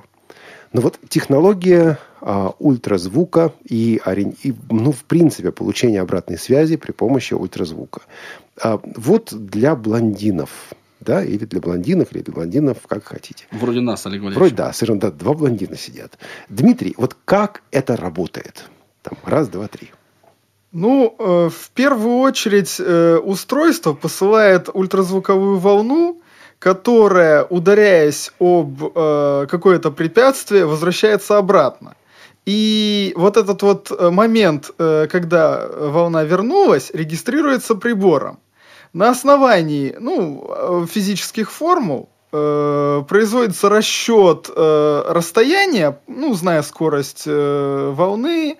[0.72, 4.00] Но вот технология а, ультразвука и,
[4.42, 8.02] и, ну, в принципе, получение обратной связи при помощи ультразвука.
[8.62, 10.50] А, вот для блондинов,
[11.00, 13.44] да, или для блондинок, или для блондинов, как хотите.
[13.50, 14.38] Вроде нас, Олег Валерьевич.
[14.38, 16.18] Вроде да, совершенно, да, два блондина сидят.
[16.48, 18.64] Дмитрий, вот как это работает?
[19.02, 19.90] Там, раз, два, три.
[20.70, 26.21] Ну, э, в первую очередь э, устройство посылает ультразвуковую волну,
[26.62, 31.96] которая, ударяясь об э, какое-то препятствие, возвращается обратно.
[32.46, 38.38] И вот этот вот э, момент, э, когда волна вернулась, регистрируется прибором.
[38.92, 47.92] На основании ну, э, физических формул э, производится расчет э, расстояния, ну, зная скорость э,
[47.92, 48.56] волны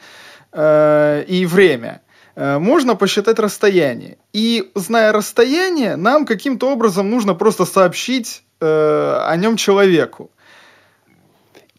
[0.51, 2.01] э, и время.
[2.35, 4.19] Э, можно посчитать расстояние.
[4.33, 8.67] И зная расстояние, нам каким-то образом нужно просто сообщить э,
[9.27, 10.31] о нем человеку.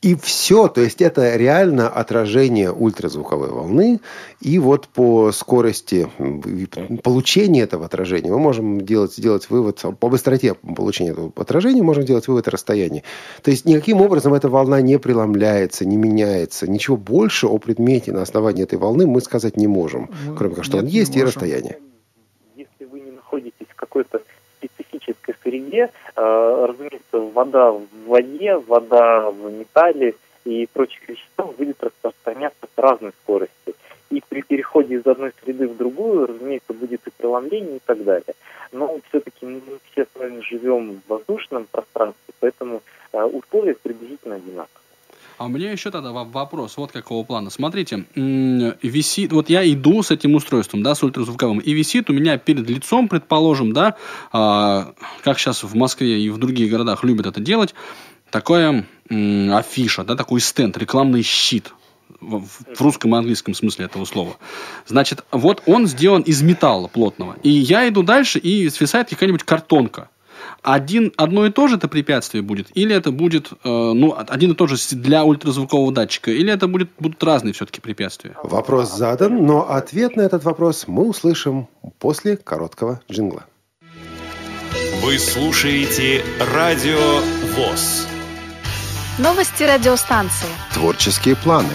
[0.04, 4.02] И все, то есть это реально отражение ультразвуковой волны.
[4.42, 6.10] И вот по скорости
[7.02, 12.28] получения этого отражения мы можем делать, сделать вывод, по быстроте получения этого отражения можем делать
[12.28, 13.06] вывод о расстоянии.
[13.44, 16.70] То есть никаким образом эта волна не преломляется, не меняется.
[16.70, 20.10] Ничего больше о предмете на основании этой волны мы сказать не можем.
[20.26, 21.80] Ну, кроме как, что нет, он есть и расстояние.
[22.58, 24.22] Если вы не находитесь в какой-то
[25.23, 32.67] специфической среде, э, разумеется, вода в воде, вода в металле и прочих веществах будет распространяться
[32.75, 33.75] с разной скоростью.
[34.09, 38.36] И при переходе из одной среды в другую, разумеется, будет и преломление и так далее.
[38.71, 42.81] Но все-таки мы все с вами живем в воздушном пространстве, поэтому
[43.12, 44.83] э, условия приблизительно одинаковые.
[45.38, 47.50] А у меня еще тогда вопрос, вот какого плана.
[47.50, 52.38] Смотрите, висит, вот я иду с этим устройством, да, с ультразвуковым, и висит у меня
[52.38, 53.96] перед лицом, предположим, да,
[54.32, 54.93] а,
[55.24, 57.74] как сейчас в Москве и в других городах любят это делать,
[58.30, 61.74] такая м, афиша, да, такой стенд, рекламный щит,
[62.19, 64.38] в русском и английском смысле этого слова.
[64.86, 67.36] Значит, вот он сделан из металла плотного.
[67.43, 70.10] И я иду дальше, и свисает какая-нибудь картонка.
[70.63, 74.56] Один, одно и то же это препятствие будет, или это будет э, ну, один и
[74.56, 78.36] тот же для ультразвукового датчика, или это будет, будут разные все-таки препятствия?
[78.43, 81.67] Вопрос задан, но ответ на этот вопрос мы услышим
[81.99, 83.45] после короткого джингла.
[85.04, 86.23] Вы слушаете
[86.54, 87.19] Радио
[87.56, 88.08] ВОЗ.
[89.19, 90.47] Новости радиостанции.
[90.73, 91.73] Творческие планы.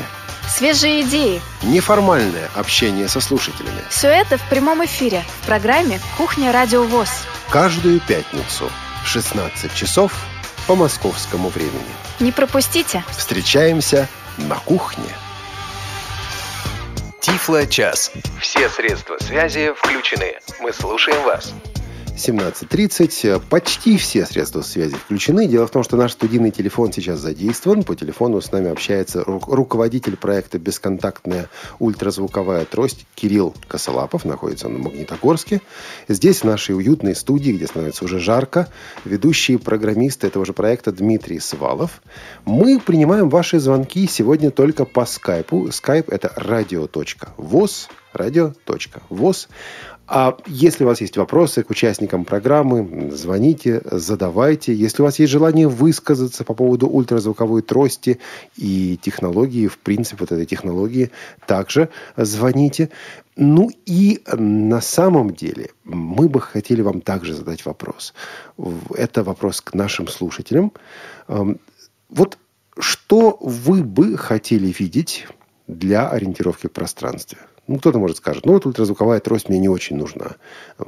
[0.49, 1.41] Свежие идеи.
[1.63, 3.83] Неформальное общение со слушателями.
[3.91, 7.11] Все это в прямом эфире в программе «Кухня Радио ВОЗ».
[7.51, 8.71] Каждую пятницу
[9.05, 10.13] в 16 часов
[10.67, 11.85] по московскому времени.
[12.21, 13.05] Не пропустите.
[13.11, 14.09] Встречаемся
[14.39, 15.09] на кухне.
[17.21, 18.13] Тифло-час.
[18.41, 20.39] Все средства связи включены.
[20.61, 21.53] Мы слушаем вас.
[22.19, 23.41] 17.30.
[23.49, 25.47] Почти все средства связи включены.
[25.47, 27.85] Дело в том, что наш студийный телефон сейчас задействован.
[27.85, 34.25] По телефону с нами общается ру- руководитель проекта «Бесконтактная ультразвуковая трость» Кирилл Косолапов.
[34.25, 35.63] Находится он в Магнитогорске.
[36.09, 38.69] Здесь, в нашей уютной студии, где становится уже жарко,
[39.05, 42.03] ведущие программисты этого же проекта Дмитрий Свалов.
[42.45, 45.71] Мы принимаем ваши звонки сегодня только по скайпу.
[45.71, 49.49] Скайп– это radio.voz радио.воз.
[50.11, 54.73] А если у вас есть вопросы к участникам программы, звоните, задавайте.
[54.73, 58.19] Если у вас есть желание высказаться по поводу ультразвуковой трости
[58.57, 61.11] и технологии, в принципе, вот этой технологии,
[61.47, 62.89] также звоните.
[63.37, 68.15] Ну и на самом деле мы бы хотели вам также задать вопрос.
[68.95, 70.73] Это вопрос к нашим слушателям.
[71.27, 72.39] Вот
[72.79, 75.27] что вы бы хотели видеть
[75.67, 77.39] для ориентировки в пространстве?
[77.69, 80.37] Ну, кто-то может скажет, ну, вот ультразвуковая трость мне не очень нужна.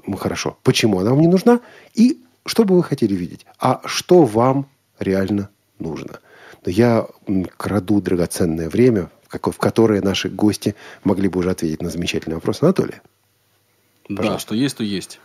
[0.07, 0.57] Ну, хорошо.
[0.63, 1.61] Почему она вам не нужна?
[1.95, 3.45] И что бы вы хотели видеть?
[3.59, 4.67] А что вам
[4.99, 6.21] реально нужно?
[6.65, 7.07] Но я
[7.59, 12.63] краду драгоценное время, в которое наши гости могли бы уже ответить на замечательный вопрос.
[12.63, 13.01] Анатолий?
[14.09, 15.21] Да, что есть, то есть.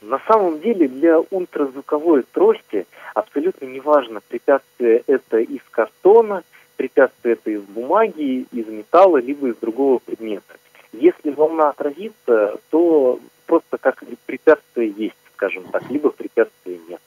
[0.00, 6.42] На самом деле для ультразвуковой трости абсолютно неважно, препятствие это из картона–
[6.76, 10.56] препятствие это из бумаги, из металла, либо из другого предмета.
[10.92, 17.00] Если волна отразится, то просто как препятствие есть, скажем так, либо препятствия нет.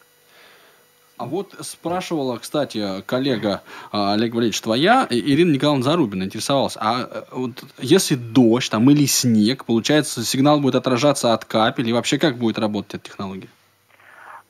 [1.18, 7.62] А вот спрашивала, кстати, коллега а, Олег Валерьевич, твоя, Ирина Николаевна Зарубина интересовалась, а вот
[7.78, 12.58] если дождь там или снег, получается, сигнал будет отражаться от капель, и вообще как будет
[12.58, 13.50] работать эта технология?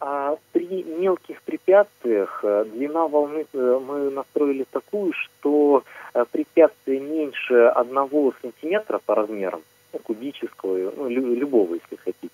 [0.02, 5.84] А при мелких препятствиях э, длина волны э, мы настроили такую, что
[6.14, 12.30] э, препятствие меньше одного сантиметра по размерам, ну, кубического, ну, любого, если хотите.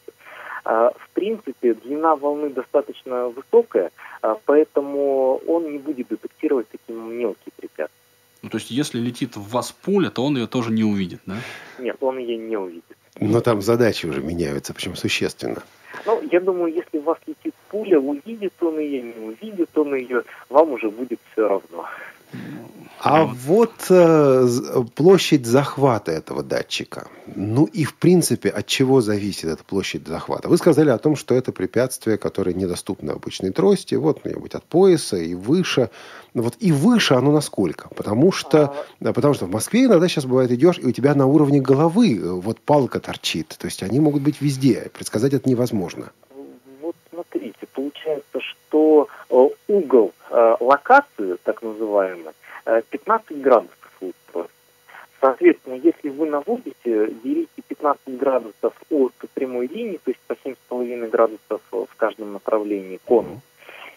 [0.66, 7.52] А, в принципе, длина волны достаточно высокая, а, поэтому он не будет детектировать такие мелкие
[7.56, 8.02] препятствия.
[8.42, 11.38] Ну, то есть, если летит в вас пуля, то он ее тоже не увидит, да?
[11.80, 12.84] Нет, он ее не увидит.
[13.20, 15.62] Но там задачи уже меняются, причем существенно.
[16.36, 20.24] Ну, я думаю, если у вас летит пуля, увидит он ее, не увидит он ее,
[20.50, 21.86] вам уже будет все равно.
[23.00, 24.48] А вот э,
[24.96, 27.08] площадь захвата этого датчика.
[27.36, 30.50] Ну и в принципе, от чего зависит эта площадь захвата?
[30.50, 35.18] Вы сказали о том, что это препятствие, которое недоступно обычной трости, вот где-нибудь от пояса
[35.18, 35.92] и выше.
[36.34, 37.90] Вот и выше оно насколько?
[37.90, 39.14] Потому что, а...
[39.14, 42.28] потому что в Москве иногда сейчас бывает идешь, и у тебя на уровне головы э,
[42.28, 43.50] вот палка торчит.
[43.50, 44.90] То есть они могут быть везде.
[44.94, 46.12] Предсказать это невозможно.
[48.76, 52.34] Что э, угол э, локации, так называемый,
[52.66, 54.50] 15 градусов устройства.
[55.22, 61.62] Соответственно, если вы наводите, берите 15 градусов от прямой линии, то есть по 7,5 градусов
[61.72, 63.40] в каждом направлении конус.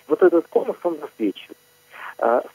[0.07, 1.59] Вот этот конус, он засвечивает.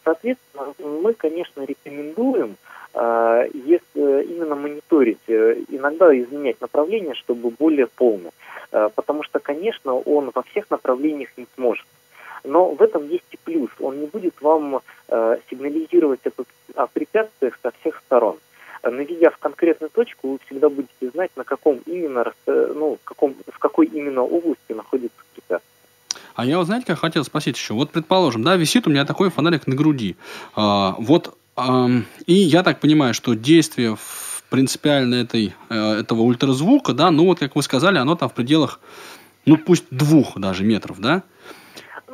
[0.05, 2.55] Соответственно, мы, конечно, рекомендуем
[2.95, 8.29] если именно мониторить, э, иногда изменять направление, чтобы более полно.
[8.69, 11.85] Потому что, конечно, он во всех направлениях не сможет.
[12.43, 13.69] Но в этом есть и плюс.
[13.79, 14.81] Он не будет вам
[15.49, 16.21] сигнализировать
[16.75, 18.37] о препятствиях со всех сторон.
[18.83, 23.59] Наведя в конкретную точку, вы всегда будете знать, на каком именно, ну, в, каком, в
[23.59, 25.73] какой именно области находится препятствие.
[26.35, 27.73] А я вот, знаете, как хотел спросить еще.
[27.73, 30.15] Вот, предположим, да, висит у меня такой фонарик на груди.
[30.55, 31.87] А, вот, а,
[32.25, 33.95] и я так понимаю, что действие
[34.49, 38.79] принципиально этой, э, этого ультразвука, да, ну вот, как вы сказали, оно там в пределах,
[39.45, 41.23] ну, пусть двух даже метров, да?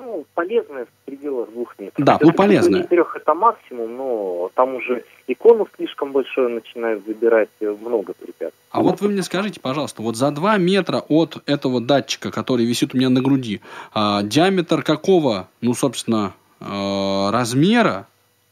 [0.10, 2.04] Ну, полезное в пределах двух метров.
[2.04, 2.84] Да, ну, полезное.
[2.84, 8.60] Трех это максимум, но там уже икону слишком большое начинает забирать э, много препятствий.
[8.72, 12.96] А вот вы мне скажите, пожалуйста, вот за 2 метра от этого датчика, который висит
[12.96, 13.62] у меня на груди,
[13.94, 18.08] а, диаметр какого, ну, собственно, а, размера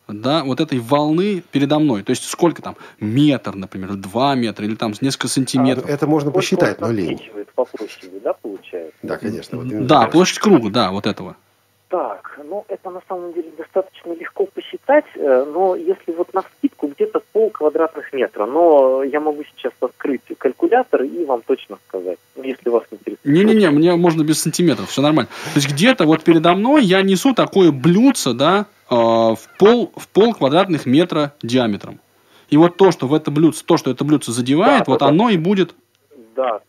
[0.08, 2.04] да, вот этой волны передо мной.
[2.04, 2.78] То есть сколько там?
[3.00, 5.86] Метр, например, два метра или там несколько сантиметров.
[5.88, 7.22] А, это можно посчитать, но лень.
[7.56, 8.96] по площади, да, получается?
[9.04, 9.58] Да, конечно.
[9.58, 11.36] Вот да, площадь круга, да, вот этого.
[11.90, 16.88] Так, ну это на самом деле достаточно легко посчитать, э, но если вот на скидку
[16.88, 22.44] где-то пол квадратных метра, но я могу сейчас открыть калькулятор и вам точно сказать, ну,
[22.44, 23.24] если вас интересует.
[23.24, 25.30] Не-не-не, мне можно без сантиметров, все нормально.
[25.54, 30.10] То есть где-то вот передо мной я несу такое блюдце, да, э, в пол, в
[30.10, 32.02] пол квадратных метра диаметром.
[32.50, 35.08] И вот то, что в это блюдце, то, что это блюдце задевает, да, вот да,
[35.08, 35.74] оно и будет...
[36.36, 36.60] Да,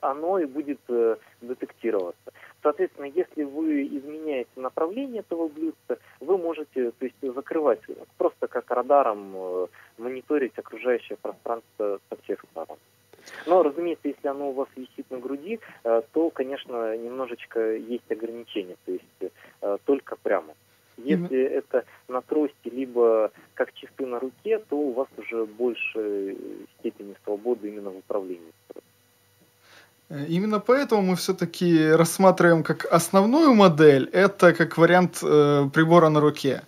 [0.00, 2.32] оно и будет э, детектироваться.
[2.62, 7.80] Соответственно, если вы изменяете направление этого блюдца, вы можете то есть, закрывать,
[8.18, 9.66] просто как радаром э,
[9.98, 12.78] мониторить окружающее пространство со всех сторон.
[13.46, 18.76] Но, разумеется, если оно у вас висит на груди, э, то, конечно, немножечко есть ограничения,
[18.84, 20.54] то есть э, только прямо.
[20.98, 21.48] Если mm-hmm.
[21.48, 26.36] это на трости, либо как часы на руке, то у вас уже больше
[26.78, 28.52] степени свободы именно в управлении.
[30.12, 36.20] Э, именно поэтому мы все-таки рассматриваем как основную модель, это как вариант э, прибора на
[36.20, 36.62] руке.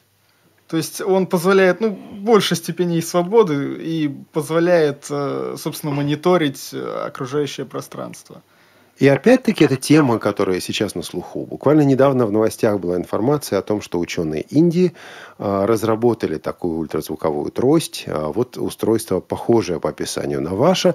[0.69, 7.67] То есть он позволяет, ну, больше степеней свободы и позволяет, э, собственно, мониторить э, окружающее
[7.67, 8.43] пространство.
[8.99, 11.45] И опять-таки это тема, которая сейчас на слуху.
[11.47, 14.93] Буквально недавно в новостях была информация о том, что ученые Индии
[15.37, 18.05] а, разработали такую ультразвуковую трость.
[18.07, 20.95] А, вот устройство похожее по описанию на ваше.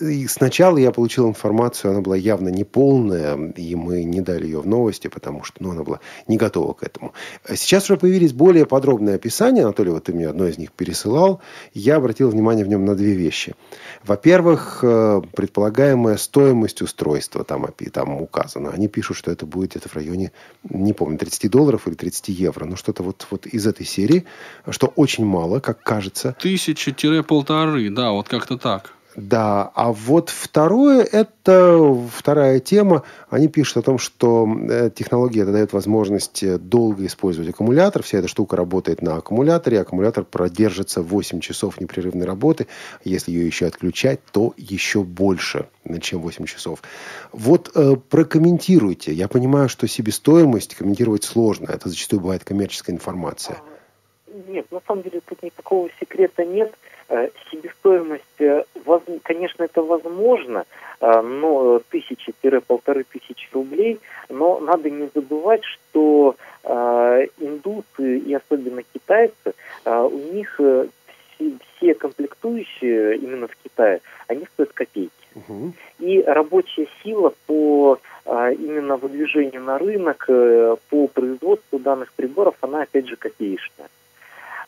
[0.00, 4.66] И сначала я получил информацию, она была явно неполная, и мы не дали ее в
[4.68, 5.98] новости, потому что ну, она была
[6.28, 7.14] не готова к этому.
[7.52, 9.64] Сейчас уже появились более подробные описания.
[9.64, 11.40] Анатолий, вот ты мне одно из них пересылал.
[11.74, 13.56] Я обратил внимание в нем на две вещи.
[14.04, 17.07] Во-первых, э, предполагаемая стоимость устройства
[17.44, 18.70] там, там указана.
[18.70, 20.32] Они пишут, что это будет где-то в районе,
[20.68, 22.64] не помню, 30 долларов или 30 евро.
[22.64, 24.24] Ну, что-то вот, вот из этой серии,
[24.68, 26.36] что очень мало, как кажется.
[26.40, 28.92] Тысяча-полторы, да, вот как-то так.
[29.18, 33.02] Да, а вот второе, это вторая тема.
[33.28, 38.04] Они пишут о том, что э, технология дает возможность э, долго использовать аккумулятор.
[38.04, 39.80] Вся эта штука работает на аккумуляторе.
[39.80, 42.68] Аккумулятор продержится 8 часов непрерывной работы.
[43.02, 45.66] Если ее еще отключать, то еще больше,
[46.00, 46.80] чем 8 часов.
[47.32, 49.12] Вот э, прокомментируйте.
[49.12, 51.72] Я понимаю, что себестоимость комментировать сложно.
[51.72, 53.58] Это зачастую бывает коммерческая информация.
[54.46, 56.72] Нет, на самом деле тут никакого секрета нет.
[56.72, 56.87] Э,
[57.50, 58.64] себестоимость, э,
[59.22, 60.64] конечно, это возможно,
[61.00, 63.98] э, но тысячи-полторы тысячи рублей,
[64.28, 69.54] но надо не забывать, что индусы и особенно китайцы,
[69.86, 70.60] у них
[71.38, 75.10] все комплектующие именно в Китае, они стоят копейки.
[75.34, 75.72] Угу.
[76.00, 83.16] И рабочая сила по именно выдвижению на рынок, по производству данных приборов, она опять же
[83.16, 83.88] копеечная.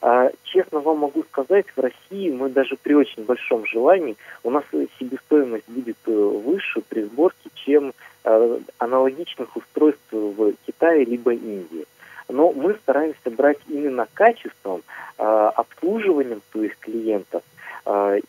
[0.02, 4.64] А, честно вам могу сказать, в России мы даже при очень большом желании, у нас
[4.98, 7.92] себестоимость будет э, выше при сборке, чем
[8.24, 11.84] э, аналогичных устройств в Китае либо Индии.
[12.28, 14.82] Но мы стараемся брать именно качеством,
[15.18, 17.42] а, обслуживанием своих клиентов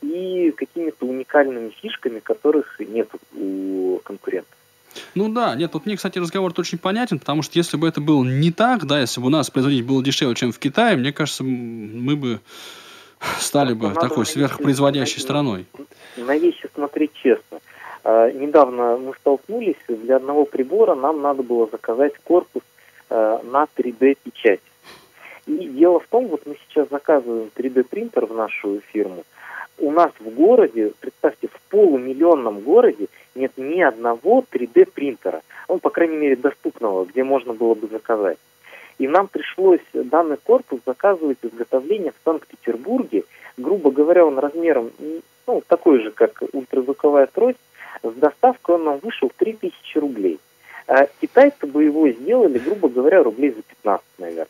[0.02, 3.31] и какими-то уникальными фишками, которых нет конкурентов.
[5.14, 8.24] Ну да, нет, вот мне, кстати, разговор очень понятен, потому что если бы это было
[8.24, 11.44] не так, да, если бы у нас производить было дешевле, чем в Китае, мне кажется,
[11.44, 12.40] мы бы
[13.40, 15.66] стали бы такой сверхпроизводящей на, страной.
[16.18, 17.60] На вещи смотреть честно.
[18.04, 22.64] А, недавно мы столкнулись, для одного прибора нам надо было заказать корпус
[23.10, 24.62] а, на 3D-печать.
[25.48, 29.24] И дело в том, вот мы сейчас заказываем 3D-принтер в нашу фирму,
[29.82, 35.42] у нас в городе, представьте, в полумиллионном городе нет ни одного 3D принтера.
[35.68, 38.38] Он, по крайней мере, доступного, где можно было бы заказать.
[39.00, 43.24] И нам пришлось данный корпус заказывать изготовление в Санкт-Петербурге.
[43.58, 44.92] Грубо говоря, он размером
[45.48, 47.58] ну, такой же, как ультразвуковая трость.
[48.04, 50.40] С доставкой он нам вышел 3000 рублей.
[50.88, 54.48] А китайцы бы его сделали, грубо говоря, рублей за 15, наверное.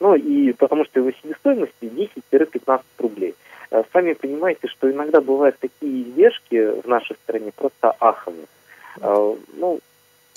[0.00, 3.34] Ну и потому что его себестоимость 10-15 рублей.
[3.70, 8.46] Э, сами понимаете, что иногда бывают такие издержки в нашей стране просто аховые.
[9.00, 9.80] Э, ну,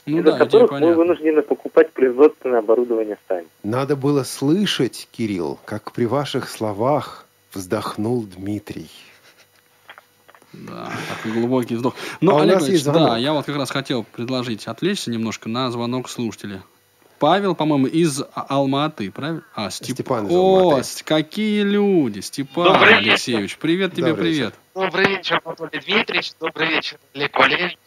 [0.05, 3.47] ну из-за да, которых мы вынуждены покупать производственное оборудование сами.
[3.63, 8.89] Надо было слышать, Кирилл, как при ваших словах вздохнул Дмитрий.
[10.53, 11.95] Да, такой глубокий вздох.
[12.19, 16.09] Но, а Олег Ильич, да, я вот как раз хотел предложить отвлечься немножко на звонок
[16.09, 16.61] слушателя.
[17.22, 19.43] Павел, по-моему, из Алматы, правильно?
[19.53, 19.93] А, Степ...
[19.93, 21.03] Степан из О, Алматы.
[21.03, 22.19] какие люди!
[22.19, 24.55] Степан Добрый Алексеевич, привет тебе, Добрый привет.
[24.55, 24.59] Вечер.
[24.74, 26.32] Добрый вечер, Анатолий Дмитриевич.
[26.39, 27.78] Добрый вечер, Олег Валерьевич.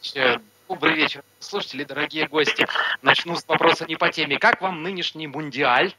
[0.69, 2.69] Добрый вечер, слушатели, дорогие гости.
[3.03, 4.39] Начну с вопроса не по теме.
[4.39, 5.93] Как вам нынешний мундиаль?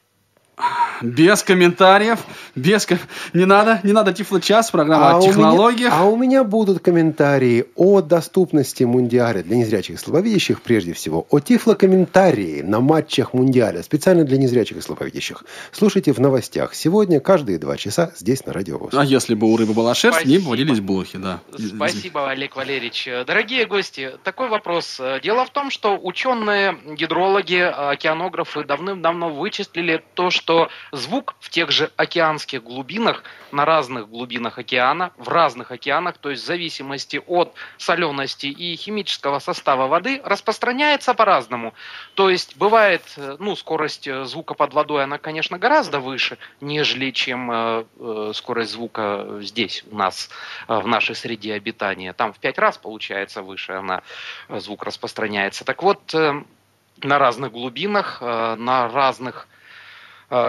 [1.02, 2.20] Без комментариев,
[2.54, 2.98] без ком-
[3.34, 5.92] не надо, не надо тифло-час, программа о у меня- технологиях.
[5.94, 11.40] а у меня будут комментарии о доступности Мундиаля для незрячих и слабовидящих, прежде всего, о
[11.40, 15.44] тифлокомментарии на матчах Мундиаля, специально для незрячих и слабовидящих.
[15.72, 16.74] Слушайте в новостях.
[16.74, 18.94] Сегодня каждые два часа здесь на Радио ВОЗ.
[18.94, 20.48] А если бы у рыбы была шерсть, не Спасибо.
[20.50, 21.40] водились блохи, да.
[21.58, 23.06] Спасибо, Олег Валерьевич.
[23.26, 24.98] Дорогие гости, такой вопрос.
[25.22, 30.45] Дело в том, что ученые, гидрологи, океанографы давным-давно вычислили то, что
[30.92, 33.22] звук в тех же океанских глубинах,
[33.52, 39.38] на разных глубинах океана, в разных океанах, то есть в зависимости от солености и химического
[39.38, 41.74] состава воды, распространяется по-разному.
[42.14, 47.10] То есть бывает, э, ну, скорость э, звука под водой, она, конечно, гораздо выше, нежели
[47.10, 50.30] чем э, скорость звука здесь у нас
[50.68, 52.12] в нашей среде обитания.
[52.12, 54.02] Там в пять раз, получается, выше она,
[54.48, 55.64] звук распространяется.
[55.64, 59.48] Так вот, на разных глубинах, на разных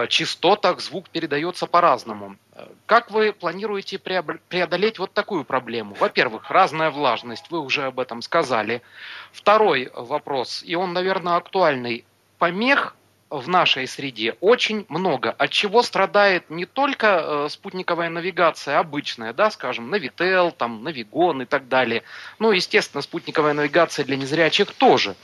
[0.08, 2.36] частотах звук передается по-разному.
[2.52, 5.94] Э, Как вы планируете преодолеть вот такую проблему?
[5.94, 8.82] Во-первых, разная влажность, вы уже об этом сказали.
[9.32, 12.04] Второй вопрос, и он, наверное, актуальный.
[12.38, 12.96] Помех
[13.30, 15.30] в нашей среде очень много.
[15.30, 21.44] От чего страдает не только э, спутниковая навигация обычная, да, скажем, Navitel, там, Навигон и
[21.44, 22.02] так далее.
[22.38, 25.14] Ну, естественно, спутниковая навигация для незрячих тоже.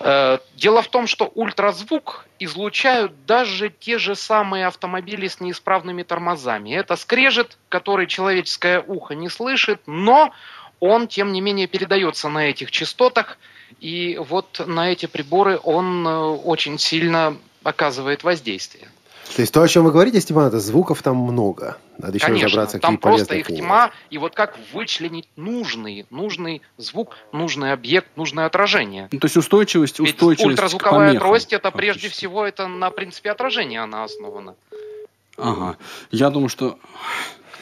[0.00, 6.70] Э, Дело в том, что ультразвук излучают даже те же самые автомобили с неисправными тормозами.
[6.74, 10.32] Это скрежет, который человеческое ухо не слышит, но
[10.80, 13.38] он, тем не менее, передается на этих частотах,
[13.80, 18.88] и вот на эти приборы он э, очень сильно оказывает воздействие.
[19.34, 21.76] То есть то, о чем вы говорите, Степан, это звуков там много.
[21.98, 26.62] Надо еще Конечно, разобраться, там какие просто их тьма, и вот как вычленить нужный, нужный
[26.78, 29.08] звук, нужный объект, нужное отражение.
[29.12, 33.82] Ну, то есть устойчивость, Ведь устойчивость ультразвуковая трость это прежде всего это на принципе отражения
[33.82, 34.54] она основана.
[35.36, 35.76] Ага.
[36.10, 36.78] Я думаю, что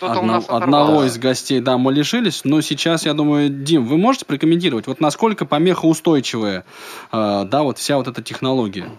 [0.01, 4.87] одно- одного из гостей, да, мы лишились, но сейчас, я думаю, Дим, вы можете прокомментировать,
[4.87, 6.65] вот насколько помехоустойчивая,
[7.13, 8.91] э, да, вот вся вот эта технология?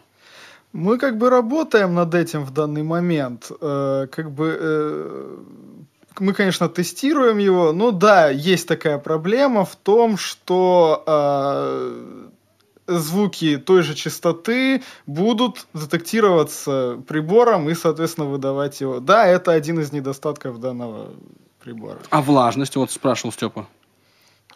[0.72, 3.52] Мы как бы работаем над этим в данный момент.
[3.60, 5.38] Э, как бы э,
[6.20, 12.30] мы, конечно, тестируем его, но да, есть такая проблема в том, что э,
[12.88, 19.00] звуки той же частоты будут детектироваться прибором и, соответственно, выдавать его.
[19.00, 21.10] Да, это один из недостатков данного
[21.64, 22.00] прибора.
[22.10, 23.68] А влажность, вот спрашивал Степа,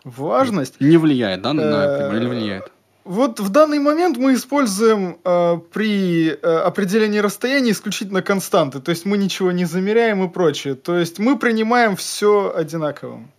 [0.04, 0.80] Влажность.
[0.82, 2.72] не влияет, да, на Э, прибор или влияет?
[3.04, 8.80] Вот в данный момент мы используем э, при э, определении расстояния исключительно константы.
[8.80, 10.76] То есть мы ничего не замеряем и прочее.
[10.76, 13.30] То есть мы принимаем все одинаковым.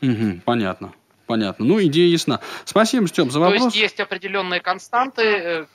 [0.00, 0.92] Мгм, понятно,
[1.26, 1.64] понятно.
[1.64, 2.40] Ну, идея ясна.
[2.64, 3.62] Спасибо, Степ, за То вопрос.
[3.62, 5.22] есть есть определенные константы.
[5.22, 5.66] э,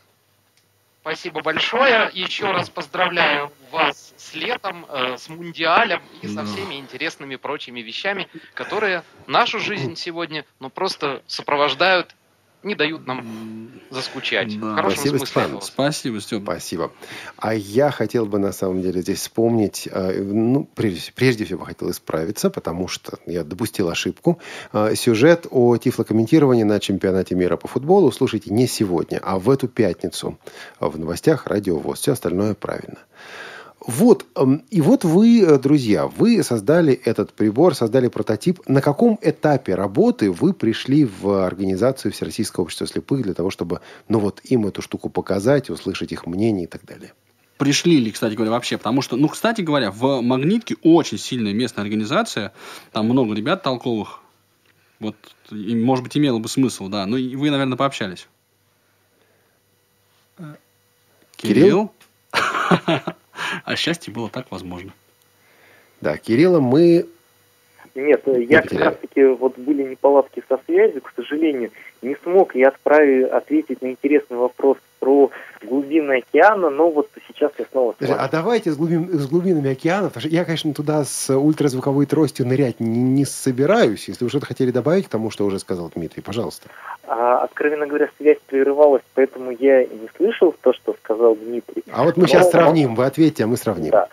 [1.02, 2.12] Спасибо большое.
[2.14, 8.28] Еще раз поздравляю вас с летом, э, с мундиалем и со всеми интересными прочими вещами,
[8.54, 12.16] которые нашу жизнь сегодня ну, просто сопровождают,
[12.64, 14.60] не дают нам заскучать.
[14.60, 14.74] Да.
[14.74, 15.46] В хорошем Спасибо, смысле Степан.
[15.46, 15.62] этого.
[15.62, 16.44] Спасибо, Степ.
[16.44, 16.92] Спасибо.
[17.38, 21.90] А я хотел бы, на самом деле, здесь вспомнить, э, ну, прежде, прежде всего, хотел
[21.92, 24.40] исправиться, потому что я допустил ошибку.
[24.74, 29.68] Э, Сюжет о тифлокомментировании на чемпионате мира по футболу слушайте не сегодня, а в эту
[29.68, 30.38] пятницу
[30.80, 32.00] в новостях Радио ВОЗ.
[32.00, 32.98] Все остальное правильно.
[33.90, 38.60] Вот, эм, и вот вы, э, друзья, вы создали этот прибор, создали прототип.
[38.68, 44.20] На каком этапе работы вы пришли в организацию Всероссийского общества слепых для того, чтобы, ну
[44.20, 47.14] вот, им эту штуку показать, услышать их мнение и так далее?
[47.58, 48.78] Пришли ли, кстати говоря, вообще?
[48.78, 52.54] Потому что, ну, кстати говоря, в Магнитке очень сильная местная организация.
[52.92, 54.20] Там много ребят толковых.
[55.00, 55.16] Вот,
[55.50, 57.08] и, может быть, имело бы смысл, да.
[57.08, 58.28] Ну, и вы, наверное, пообщались.
[61.38, 61.92] Кирилл?
[63.64, 64.94] А счастье было так возможно.
[66.02, 67.08] Да, Кирилла мы...
[67.96, 68.84] Нет, я как потеряли.
[68.86, 71.72] раз таки вот были неполадки со связью, к сожалению,
[72.02, 75.30] не смог я отправить, ответить на интересный вопрос про
[75.62, 78.26] глубины океана, но вот сейчас я снова с Подожди, вами.
[78.28, 82.48] А давайте с, глубин- с глубинами океана, потому что я, конечно, туда с ультразвуковой тростью
[82.48, 84.08] нырять не, не собираюсь.
[84.08, 86.70] Если вы что-то хотели добавить к тому, что уже сказал Дмитрий, пожалуйста.
[87.08, 91.84] А, откровенно говоря, связь прерывалась, поэтому я не слышал то, что сказал Дмитрий.
[91.92, 92.96] А вот мы Но- сейчас сравним.
[92.96, 93.92] Вы ответьте, а мы сравним.
[93.92, 94.08] Да.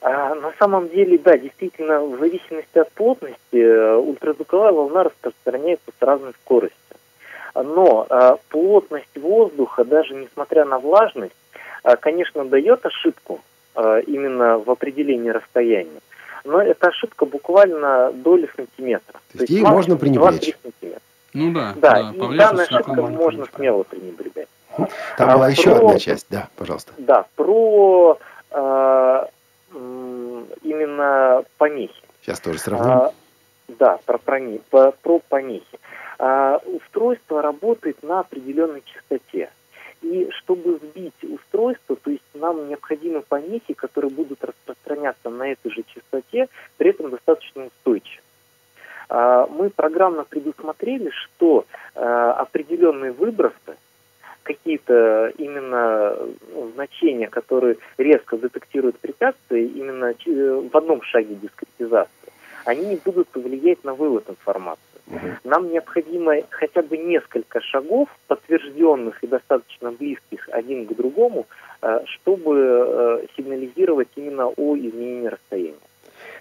[0.00, 6.02] А, на самом деле, да, действительно, в зависимости от плотности э, ультразвуковая волна распространяется с
[6.02, 6.78] разной скоростью.
[7.54, 11.34] Но э, плотность воздуха, даже несмотря на влажность,
[11.82, 13.40] э, конечно, дает ошибку
[14.08, 16.00] именно в определении расстояния.
[16.44, 19.20] Но эта ошибка буквально доли сантиметра.
[19.32, 20.48] То есть ей можно пренебречь.
[20.48, 21.00] 2-3 сантиметра.
[21.32, 24.48] Ну да, Да, и данной на слепую ошибкой можно смело пренебрегать.
[25.16, 26.26] Там А была еще про- одна часть.
[26.28, 26.92] Да, пожалуйста.
[26.98, 28.18] Да, про
[28.50, 29.24] э,
[32.22, 32.90] Сейчас тоже сравним.
[32.90, 33.12] А,
[33.68, 35.78] да, про, прони- про, про помехи.
[36.18, 39.50] А, устройство работает на определенной частоте.
[40.02, 45.82] И чтобы сбить устройство, то есть нам необходимы помехи, которые будут распространяться на этой же
[45.94, 48.22] частоте, при этом достаточно устойчиво.
[49.08, 53.76] А, мы программно предусмотрели, что а, определенные выбросы,
[54.48, 56.16] какие-то именно
[56.54, 60.14] ну, значения, которые резко детектируют препятствия, именно
[60.70, 62.32] в одном шаге дискретизации,
[62.64, 64.82] они будут влиять на вывод информации.
[65.44, 71.46] Нам необходимо хотя бы несколько шагов, подтвержденных и достаточно близких один к другому,
[71.80, 75.88] э, чтобы э, сигнализировать именно о изменении расстояния.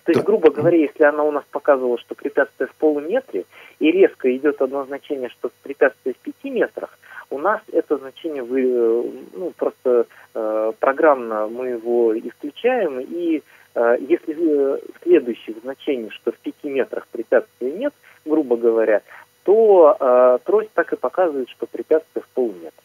[0.03, 3.45] То есть, грубо говоря, если она у нас показывала, что препятствие в полуметре,
[3.80, 6.97] и резко идет одно значение, что препятствие в пяти метрах,
[7.30, 9.03] у нас это значение вы, э,
[9.34, 13.43] ну, просто э, программно мы его исключаем, и
[13.75, 17.93] э, если э, следующих значений, что в пяти метрах препятствия нет,
[18.25, 19.01] грубо говоря,
[19.43, 22.76] то э, трость так и показывает, что препятствие в полуметра.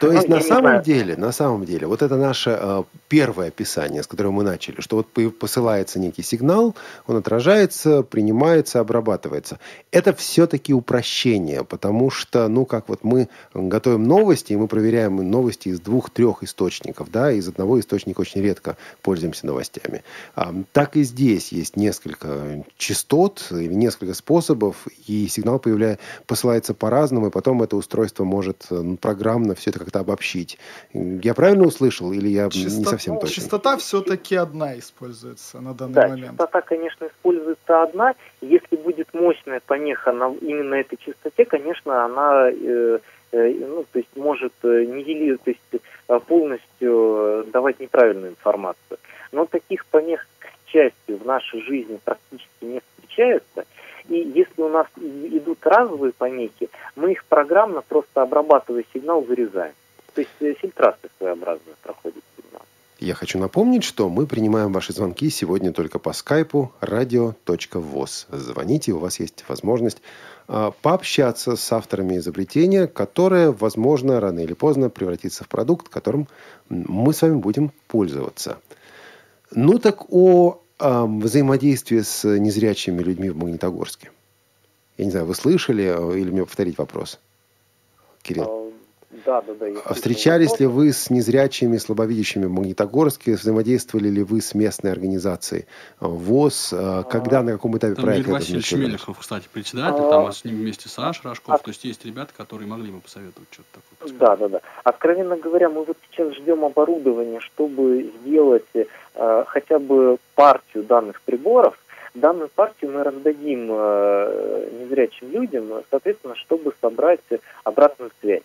[0.00, 4.02] То ну, есть на самом деле, на самом деле, вот это наше э, первое описание,
[4.02, 6.74] с которого мы начали, что вот посылается некий сигнал,
[7.06, 9.58] он отражается, принимается, обрабатывается.
[9.92, 15.68] Это все-таки упрощение, потому что, ну, как вот мы готовим новости, и мы проверяем новости
[15.68, 20.02] из двух-трех источников, да, из одного источника очень редко пользуемся новостями.
[20.34, 27.26] А, так и здесь есть несколько частот или несколько способов, и сигнал появляется, посылается по-разному,
[27.26, 30.58] и потом это устройство может ну, программно все это как как-то обобщить.
[30.92, 33.34] Я правильно услышал или я Частота, не совсем точно?
[33.34, 36.30] Частота все-таки одна используется на данный да, момент.
[36.30, 38.14] частота, конечно, используется одна.
[38.40, 42.98] Если будет мощная помеха на именно этой частоте, конечно, она э,
[43.32, 48.98] э, ну, то есть может э, нивелировать, то есть э, полностью давать неправильную информацию.
[49.32, 53.64] Но таких помех, к счастью, в нашей жизни практически не встречается–
[54.10, 59.72] и если у нас идут разовые помехи, мы их программно, просто обрабатывая сигнал, вырезаем.
[60.14, 62.62] То есть э, фильтрация своеобразная проходит сигнал.
[62.98, 68.26] Я хочу напомнить, что мы принимаем ваши звонки сегодня только по скайпу radio.voz.
[68.36, 70.02] Звоните, у вас есть возможность
[70.48, 76.26] э, пообщаться с авторами изобретения, которое, возможно, рано или поздно превратится в продукт, которым
[76.68, 78.58] мы с вами будем пользоваться.
[79.52, 84.10] Ну так о взаимодействие с незрячими людьми в Магнитогорске?
[84.96, 87.18] Я не знаю, вы слышали э, или мне повторить вопрос?
[88.22, 88.59] Кирилл.
[89.12, 89.80] А, да, да, да.
[89.84, 93.34] А встречались ли вы с незрячими, слабовидящими в Магнитогорске?
[93.34, 95.66] Взаимодействовали ли вы с местной организацией
[95.98, 96.72] ВОЗ?
[96.72, 98.30] А, когда, на каком этапе там проекта?
[98.30, 100.10] Там Василий Шмелехов, кстати, председатель, а...
[100.10, 101.54] там с ним вместе Саша Рожков.
[101.54, 101.58] А...
[101.58, 104.18] То есть есть ребята, которые могли бы посоветовать что-то такое.
[104.18, 104.60] Да, да, да.
[104.84, 111.76] Откровенно говоря, мы вот сейчас ждем оборудования, чтобы сделать э, хотя бы партию данных приборов,
[112.12, 117.20] Данную партию мы раздадим э, незрячим людям, соответственно, чтобы собрать
[117.62, 118.42] обратную связь.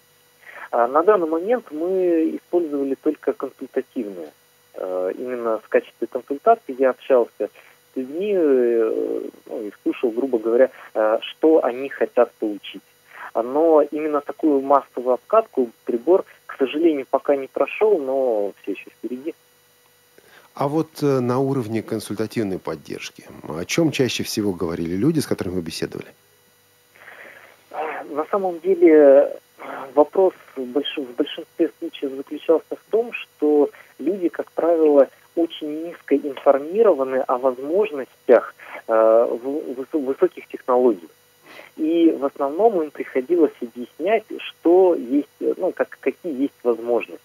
[0.71, 4.31] А на данный момент мы использовали только консультативные.
[4.73, 7.49] Э, именно в качестве консультации я общался
[7.93, 12.81] с людьми э, ну, и слушал, грубо говоря, э, что они хотят получить.
[13.33, 19.33] Но именно такую массовую обкатку прибор, к сожалению, пока не прошел, но все еще впереди.
[20.53, 25.61] А вот на уровне консультативной поддержки, о чем чаще всего говорили люди, с которыми вы
[25.61, 26.07] беседовали?
[28.09, 29.37] На самом деле
[29.93, 30.97] вопрос в, больш...
[30.97, 38.55] в большинстве случаев заключался в том, что люди, как правило, очень низко информированы о возможностях
[38.87, 39.37] э,
[39.91, 41.09] высоких технологий.
[41.77, 47.19] И в основном им приходилось объяснять, что есть, ну, как, какие есть возможности.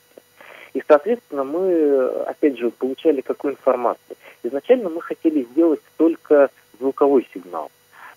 [0.74, 4.16] И, соответственно, мы, опять же, получали какую информацию.
[4.42, 7.70] Изначально мы хотели сделать только звуковой сигнал,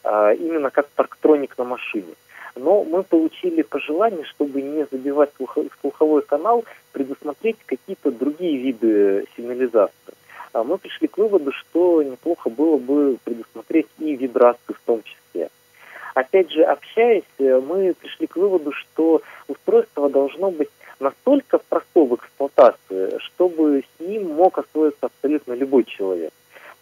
[0.03, 2.13] э, именно как парктроник на машине.
[2.55, 5.31] Но мы получили пожелание, чтобы не забивать
[5.81, 9.93] слуховой канал, предусмотреть какие-то другие виды сигнализации.
[10.53, 15.49] А мы пришли к выводу, что неплохо было бы предусмотреть и вибрацию в том числе.
[16.13, 23.17] Опять же, общаясь, мы пришли к выводу, что устройство должно быть настолько просто в эксплуатации,
[23.17, 26.31] чтобы с ним мог освоиться абсолютно любой человек.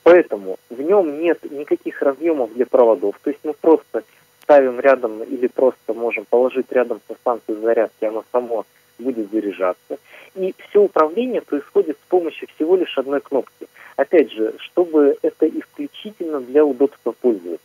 [0.04, 4.04] Поэтому в нем нет никаких разъемов для проводов, то есть мы просто
[4.52, 8.66] ставим рядом или просто можем положить рядом со станцией зарядки, оно само
[9.00, 9.98] будет заряжаться.
[10.36, 13.68] И все управление происходит с помощью всего лишь одной кнопки.
[13.96, 17.60] Опять же, чтобы это исключительно для удобства пользователя.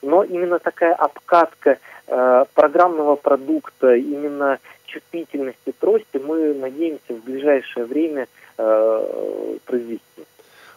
[0.00, 8.28] Но именно такая обкатка э, программного продукта, именно чувствительности трости мы надеемся в ближайшее время
[8.58, 10.22] э, произвести.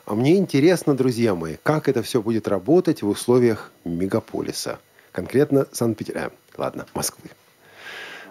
[0.05, 4.79] А мне интересно, друзья мои, как это все будет работать в условиях мегаполиса.
[5.15, 6.33] Конкретно Санкт-Петербурга.
[6.57, 7.29] Ладно, Москвы.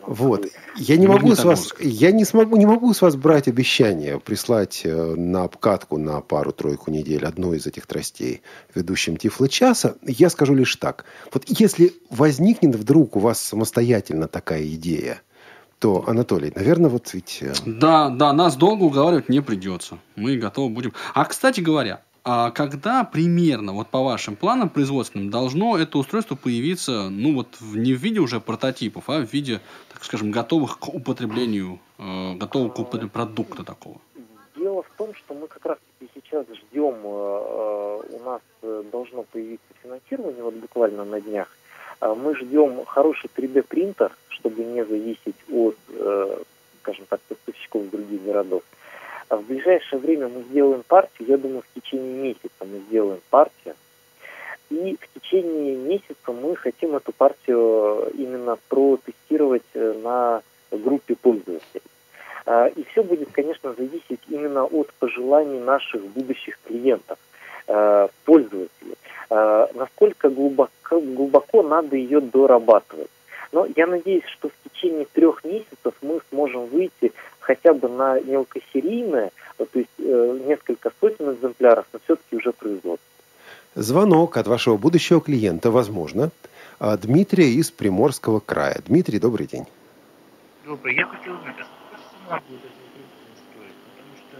[0.02, 0.46] Вот.
[0.76, 4.82] Я не могу с вас, я не смогу, не могу с вас брать обещание прислать
[4.84, 8.42] э, на обкатку на пару-тройку недель одну из этих тростей
[8.74, 9.94] ведущим Тифлы часа.
[10.02, 11.06] Я скажу лишь так.
[11.32, 15.22] Вот если возникнет вдруг у вас самостоятельно такая идея,
[15.78, 17.38] то, Анатолий, наверное, вот ведь...
[17.40, 19.98] Э, да, да, нас долго уговаривать не придется.
[20.16, 20.92] Мы готовы будем.
[21.14, 27.10] А, кстати говоря, а когда примерно, вот по вашим планам производственным, должно это устройство появиться,
[27.10, 29.60] ну вот не в виде уже прототипов, а в виде,
[29.92, 33.98] так скажем, готовых к употреблению, э, готового к употреблению продукта такого?
[34.56, 38.84] Дело в том, что мы как раз таки сейчас ждем, э, э у нас э,
[38.90, 41.48] должно появиться финансирование вот буквально на днях.
[42.00, 46.38] Э, мы ждем хороший 3D принтер, чтобы не зависеть от, э,
[46.80, 48.62] скажем так, поставщиков других городов.
[49.28, 53.74] А в ближайшее время мы сделаем партию, я думаю, в течение месяца мы сделаем партию.
[54.70, 61.82] И в течение месяца мы хотим эту партию именно протестировать э, на группе пользователей.
[62.46, 67.18] А, и все будет, конечно, зависеть именно от пожеланий наших будущих клиентов,
[67.66, 68.96] э, пользователей.
[69.30, 73.10] А, насколько глубоко, глубоко надо ее дорабатывать.
[73.54, 79.30] Но я надеюсь, что в течение трех месяцев мы сможем выйти хотя бы на мелкосерийное,
[79.56, 83.06] то есть э, несколько сотен экземпляров, но все-таки уже производство.
[83.76, 86.32] Звонок от вашего будущего клиента, возможно.
[86.80, 88.80] А Дмитрия из Приморского края.
[88.88, 89.66] Дмитрий, добрый день.
[90.64, 90.96] Добрый.
[90.96, 93.06] Я хотел узнать, а сколько цена будет этой
[93.38, 93.78] стоить?
[93.86, 94.36] Потому что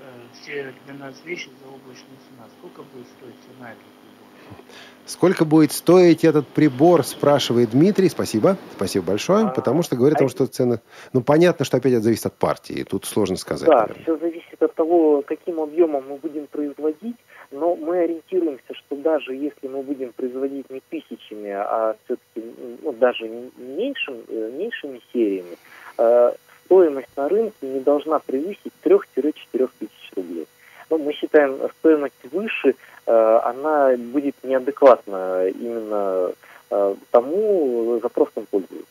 [0.00, 2.48] э, все для нас вещи за облачная цена.
[2.58, 3.86] Сколько будет стоить цена этого
[5.04, 8.08] Сколько будет стоить этот прибор, спрашивает Дмитрий.
[8.08, 8.56] Спасибо.
[8.76, 9.52] Спасибо большое.
[9.54, 10.80] Потому что говорит о том, что цены...
[11.12, 12.84] Ну, понятно, что опять это зависит от партии.
[12.88, 13.68] Тут сложно сказать.
[13.68, 14.02] Да, наверное.
[14.02, 17.16] все зависит от того, каким объемом мы будем производить.
[17.50, 23.28] Но мы ориентируемся, что даже если мы будем производить не тысячами, а все-таки ну, даже
[23.58, 25.58] меньшим, э, меньшими сериями,
[25.98, 26.32] э,
[26.64, 30.46] стоимость на рынке не должна превысить 3-4 тысяч рублей.
[30.92, 32.74] Но мы считаем, стоимость выше–
[33.06, 36.32] Э, она будет неадекватна именно
[36.70, 38.86] э, тому запросам пользователя.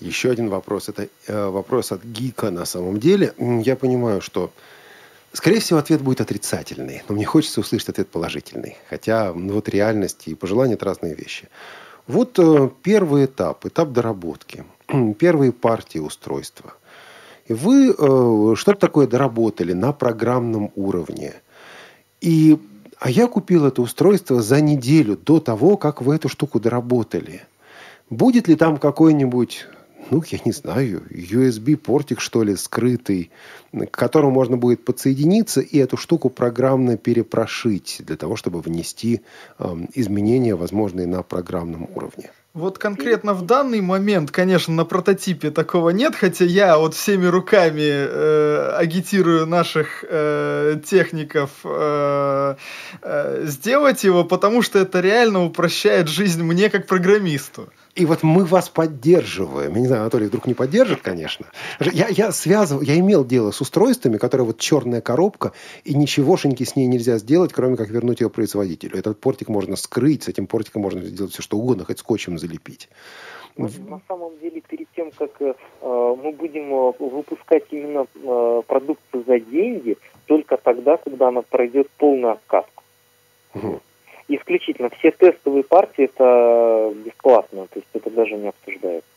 [0.00, 0.88] Еще один вопрос.
[0.88, 3.34] Это э, вопрос от Гика на самом деле.
[3.38, 4.50] Я понимаю, что,
[5.32, 7.02] скорее всего, ответ будет отрицательный.
[7.08, 8.76] Но мне хочется услышать ответ положительный.
[8.88, 11.48] Хотя ну, вот реальность и пожелания– это разные вещи.
[12.06, 12.38] Вот
[12.82, 14.64] первый этап, этап доработки.
[15.18, 16.74] Первые партии устройства.
[17.50, 17.92] Вы
[18.56, 21.34] что-то такое доработали на программном уровне.
[22.20, 22.58] И
[23.00, 27.42] а я купил это устройство за неделю до того, как вы эту штуку доработали.
[28.10, 29.66] Будет ли там какой-нибудь,
[30.10, 33.30] ну, я не знаю, USB-портик, что ли, скрытый,
[33.72, 39.22] к которому можно будет подсоединиться и эту штуку программно перепрошить для того, чтобы внести
[39.58, 42.30] э, изменения, возможные на программном уровне?
[42.52, 47.80] Вот конкретно в данный момент, конечно, на прототипе такого нет, хотя я вот всеми руками
[47.80, 52.56] э, агитирую наших э, техников э,
[53.02, 57.68] э, сделать его, потому что это реально упрощает жизнь мне как программисту.
[57.94, 59.74] И вот мы вас поддерживаем.
[59.74, 61.46] Я не знаю, Анатолий вдруг не поддержит, конечно.
[61.80, 66.76] Я, я связывал, я имел дело с устройствами, которые вот черная коробка, и ничегошеньки с
[66.76, 68.96] ней нельзя сделать, кроме как вернуть ее производителю.
[68.96, 72.88] Этот портик можно скрыть, с этим портиком можно сделать все, что угодно, хоть скотчем залепить.
[73.56, 79.40] На самом деле, перед тем, как э, мы будем э, выпускать именно э, продукцию за
[79.40, 82.84] деньги, только тогда, когда она пройдет полную откатку.
[83.54, 83.80] Угу
[84.36, 89.08] исключительно все тестовые партии это бесплатно, то есть это даже не обсуждается.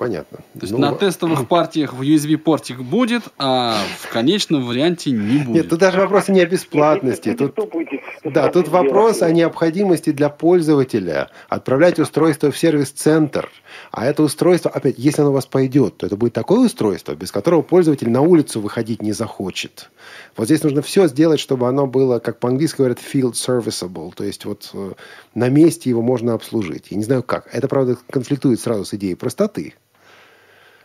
[0.00, 0.38] Понятно.
[0.54, 5.54] То есть ну, на тестовых партиях в USB-портик будет, а в конечном варианте не будет.
[5.56, 7.34] Нет, тут даже вопрос не о бесплатности.
[7.34, 13.50] Тут, будет, да, тут вопрос о необходимости для пользователя отправлять устройство в сервис-центр.
[13.92, 17.30] А это устройство, опять, если оно у вас пойдет, то это будет такое устройство, без
[17.30, 19.90] которого пользователь на улицу выходить не захочет.
[20.34, 24.14] Вот здесь нужно все сделать, чтобы оно было, как по-английски говорят, field serviceable.
[24.16, 24.92] То есть вот э,
[25.34, 26.86] на месте его можно обслужить.
[26.88, 27.50] Я не знаю как.
[27.52, 29.74] Это, правда, конфликтует сразу с идеей простоты.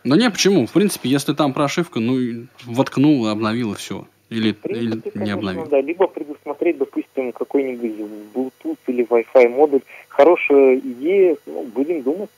[0.06, 0.66] Но не, почему?
[0.66, 4.06] В принципе, если там прошивка, ну, воткнул, обновил и все.
[4.28, 5.66] Или, принципе, или не конечно, обновил.
[5.66, 9.82] Да, либо предусмотреть, допустим, какой-нибудь Bluetooth или Wi-Fi модуль.
[10.08, 12.30] Хорошая идея, ну, будем думать.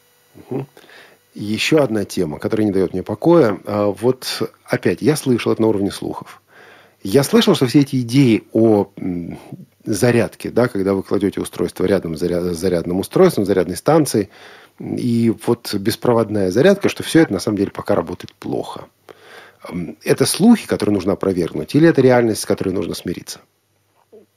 [0.51, 0.67] Угу.
[1.35, 3.59] Еще одна тема, которая не дает мне покоя.
[3.65, 6.43] А, вот опять, я слышал это на уровне слухов.
[7.03, 8.91] Я слышал, что все эти идеи о
[9.85, 14.31] зарядке, да, когда вы кладете устройство рядом с зарядным устройством, зарядной станцией,
[14.79, 18.89] и вот беспроводная зарядка, что все это на самом деле пока работает плохо.
[20.05, 23.41] Это слухи, которые нужно опровергнуть, или это реальность, с которой нужно смириться?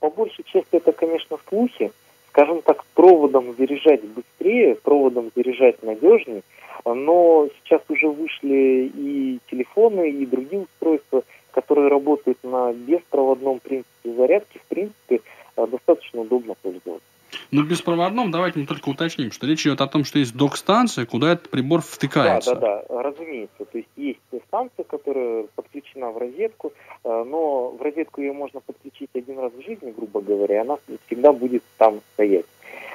[0.00, 1.92] По большей части это, конечно, слухи.
[2.30, 6.42] Скажем так, проводом заряжать быстрее, проводом заряжать надежнее,
[6.84, 14.58] но сейчас уже вышли и телефоны, и другие устройства, которые работают на беспроводном принципе зарядки,
[14.58, 15.20] в принципе,
[15.56, 17.06] э, достаточно удобно пользоваться.
[17.52, 21.32] Но беспроводном давайте мы только уточним, что речь идет о том, что есть док-станция, куда
[21.32, 22.54] этот прибор втыкается.
[22.54, 23.66] Да, да, да, разумеется.
[23.66, 26.72] То есть есть станция, которая подключена в розетку,
[27.04, 30.78] э, но в розетку ее можно подключить один раз в жизни, грубо говоря, и она
[31.06, 32.46] всегда будет там стоять.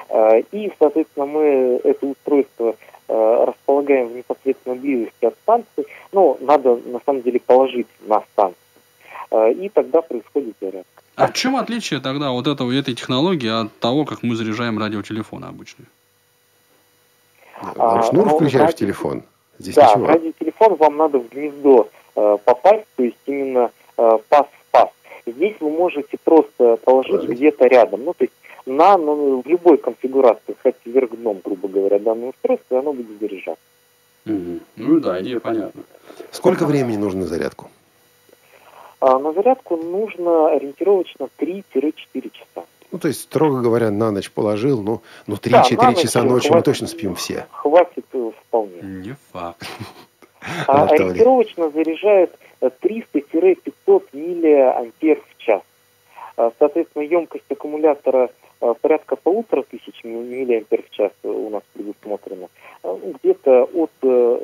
[0.09, 2.75] Э, и, соответственно, мы это устройство
[3.07, 8.57] э, располагаем в непосредственной близости от станции, но надо на самом деле положить на станцию.
[9.29, 10.96] И тогда происходит зарядка.
[11.17, 15.45] А в чем отличие тогда вот этого, этой технологии от того, как мы заряжаем радиотелефоны
[15.45, 15.87] обычные?
[17.59, 18.77] А, шнур ну, включаешь ради...
[18.77, 19.23] телефон?
[19.57, 20.05] Здесь да, ничего.
[20.05, 24.89] радиотелефон вам надо в гнездо э, попасть, то есть именно э, пас в пас.
[25.25, 28.33] Здесь вы можете просто положить где-то рядом, ну то есть
[28.67, 33.19] на ну, в любой конфигурации, хоть вверх дном, грубо говоря, данное устройство, и оно будет
[33.19, 33.63] заряжаться.
[34.27, 34.59] Угу.
[34.75, 35.81] Ну да, идея понятна.
[36.29, 37.71] Сколько времени нужно на зарядку?
[38.99, 41.63] А на зарядку нужно ориентировочно 3-4
[42.31, 42.67] часа.
[42.91, 46.61] Ну, то есть, строго говоря, на ночь положил, ну, ну 3-4 да, часа ночи мы
[46.61, 47.45] точно спим все.
[47.51, 48.05] Хватит
[48.47, 48.81] вполне.
[48.81, 49.67] Не факт.
[50.67, 55.61] А ориентировочно заряжает 300-500 э, миллиампер в час.
[56.37, 58.29] А, соответственно, емкость аккумулятора
[58.61, 62.47] э, порядка полутора тысяч миллиампер в час у нас предусмотрена.
[62.83, 64.39] А, где-то от, э,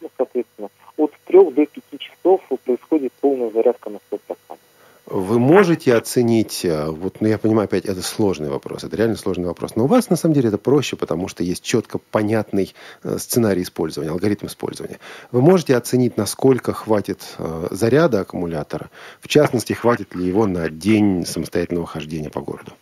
[0.00, 4.58] ну, соответственно, от 3 до 5 часов происходит полная зарядка на 100%.
[5.06, 9.46] Вы можете оценить, э, вот, ну я понимаю, опять это сложный вопрос, это реально сложный
[9.46, 12.74] вопрос, но у вас на самом деле это проще, потому что есть четко понятный
[13.04, 14.98] э, сценарий использования, алгоритм использования.
[15.30, 18.90] Вы можете оценить, насколько хватит э, заряда аккумулятора,
[19.20, 22.72] в частности, хватит ли его на день самостоятельного хождения по городу?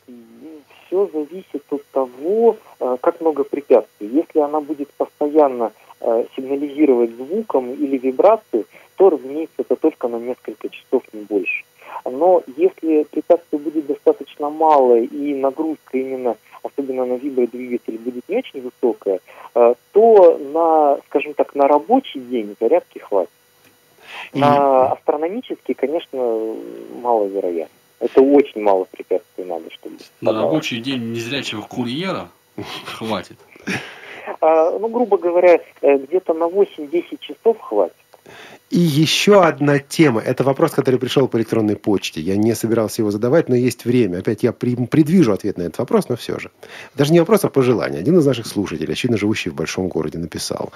[0.86, 4.08] Все зависит от того, как много препятствий.
[4.08, 5.72] Если она будет постоянно
[6.36, 8.66] сигнализировать звуком или вибрацией,
[8.96, 11.64] то, разумеется, это только на несколько часов, не больше.
[12.04, 18.62] Но если препятствий будет достаточно мало и нагрузка именно, особенно на вибродвигатель, будет не очень
[18.62, 19.20] высокая,
[19.54, 23.30] э, то на, скажем так, на рабочий день зарядки хватит.
[24.32, 26.54] На астрономический, конечно,
[27.00, 27.74] маловероятно.
[28.00, 29.96] Это очень мало препятствий надо, чтобы...
[30.20, 32.28] На рабочий день незрячего курьера
[32.84, 33.38] хватит.
[34.40, 37.94] А, ну, грубо говоря, э, где-то на 8-10 часов хватит.
[38.70, 40.20] И еще одна тема.
[40.20, 42.20] Это вопрос, который пришел по электронной почте.
[42.20, 44.18] Я не собирался его задавать, но есть время.
[44.18, 46.50] Опять я предвижу ответ на этот вопрос, но все же.
[46.94, 48.00] Даже не вопрос, а пожелание.
[48.00, 50.72] Один из наших слушателей, очевидно, живущий в большом городе, написал.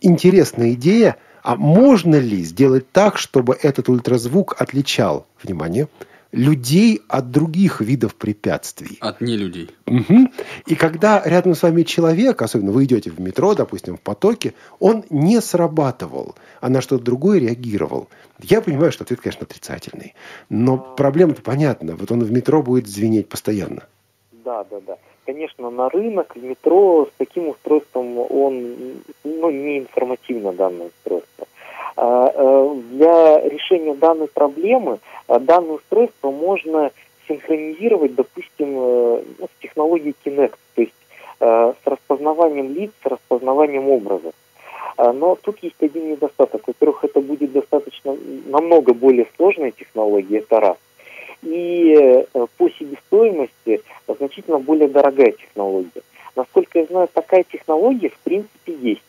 [0.00, 1.16] Интересная идея.
[1.42, 5.88] А можно ли сделать так, чтобы этот ультразвук отличал, внимание,
[6.36, 8.98] людей от других видов препятствий.
[9.00, 9.70] От нелюдей.
[9.86, 10.28] Угу.
[10.66, 15.04] И когда рядом с вами человек, особенно вы идете в метро, допустим, в потоке, он
[15.10, 18.08] не срабатывал, а на что-то другое реагировал.
[18.42, 20.14] Я понимаю, что ответ, конечно, отрицательный.
[20.50, 21.96] Но проблема-то понятна.
[21.96, 23.84] Вот он в метро будет звенеть постоянно.
[24.44, 24.98] Да, да, да.
[25.24, 31.48] Конечно, на рынок, в метро с таким устройством он ну, не информативно данное устройство.
[31.96, 36.90] А, э, для решения данной проблемы а, данное устройство можно
[37.26, 40.92] синхронизировать, допустим, э, ну, с технологией Kinect, то есть
[41.40, 44.34] э, с распознаванием лиц, с распознаванием образов.
[44.98, 46.66] А, но тут есть один недостаток.
[46.66, 50.76] Во-первых, это будет достаточно намного более сложная технология, это раз.
[51.42, 52.26] И
[52.58, 56.02] по себестоимости значительно более дорогая технология.
[56.34, 59.02] Насколько я знаю, такая технология в принципе есть.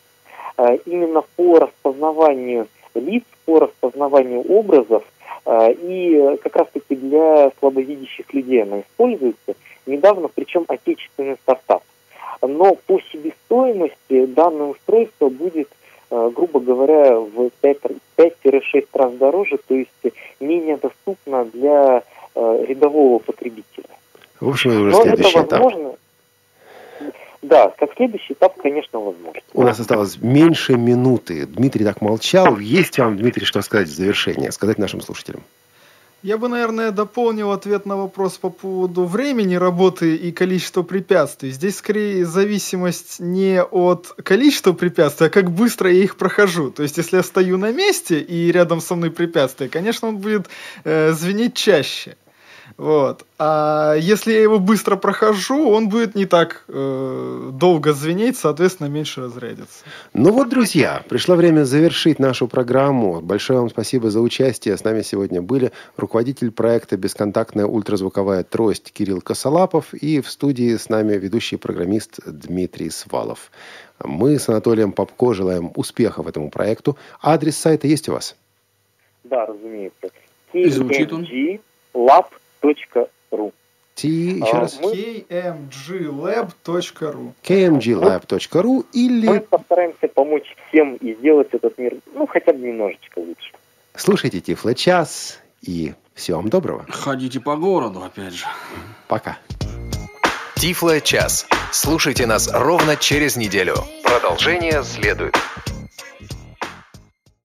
[0.86, 2.68] Именно по распознаванию
[2.98, 5.04] лиц, по распознаванию образов,
[5.44, 9.54] а, и как раз-таки для слабовидящих людей она используется.
[9.86, 11.82] Недавно, причем отечественный стартап.
[12.42, 15.68] Но по себестоимости данное устройство будет,
[16.10, 19.90] а, грубо говоря, в 5-6 раз дороже, то есть
[20.40, 22.02] менее доступно для
[22.34, 23.88] а, рядового потребителя.
[24.40, 25.94] В общем, уже Но это возможно.
[27.42, 29.40] Да, как следующий этап, конечно, возможно.
[29.54, 31.46] У нас осталось меньше минуты.
[31.46, 32.58] Дмитрий так молчал.
[32.58, 35.42] Есть вам, Дмитрий, что сказать в завершение, сказать нашим слушателям?
[36.20, 41.52] Я бы, наверное, дополнил ответ на вопрос по поводу времени работы и количества препятствий.
[41.52, 46.72] Здесь скорее зависимость не от количества препятствий, а как быстро я их прохожу.
[46.72, 50.48] То есть, если я стою на месте и рядом со мной препятствие, конечно, он будет
[50.82, 52.16] э, звенеть чаще.
[52.78, 53.26] Вот.
[53.40, 59.22] А если я его быстро прохожу, он будет не так э, долго звенеть, соответственно, меньше
[59.22, 59.84] разрядится.
[60.14, 63.20] Ну вот, друзья, пришло время завершить нашу программу.
[63.20, 64.76] Большое вам спасибо за участие.
[64.76, 70.88] С нами сегодня были руководитель проекта «Бесконтактная ультразвуковая трость» Кирилл Косолапов и в студии с
[70.88, 73.50] нами ведущий программист Дмитрий Свалов.
[74.04, 76.96] Мы с Анатолием Попко желаем успехов этому проекту.
[77.20, 78.36] Адрес сайта есть у вас?
[79.24, 80.10] Да, разумеется.
[80.52, 81.26] И звучит он?
[82.62, 83.52] kmglab.ru
[83.94, 84.78] T, еще А, раз.
[84.80, 84.92] мы-
[85.98, 93.18] kmglab.ru kmglab.ru Мы или постараемся помочь всем и сделать этот мир, ну, хотя бы немножечко
[93.18, 93.52] лучше.
[93.96, 96.86] слушайте Тифло час и всего вам доброго.
[96.88, 98.44] Ходите по городу, опять же.
[99.08, 99.38] Пока.
[100.56, 101.46] Тифло час.
[101.72, 103.76] Слушайте нас ровно через неделю.
[104.04, 105.36] Продолжение следует.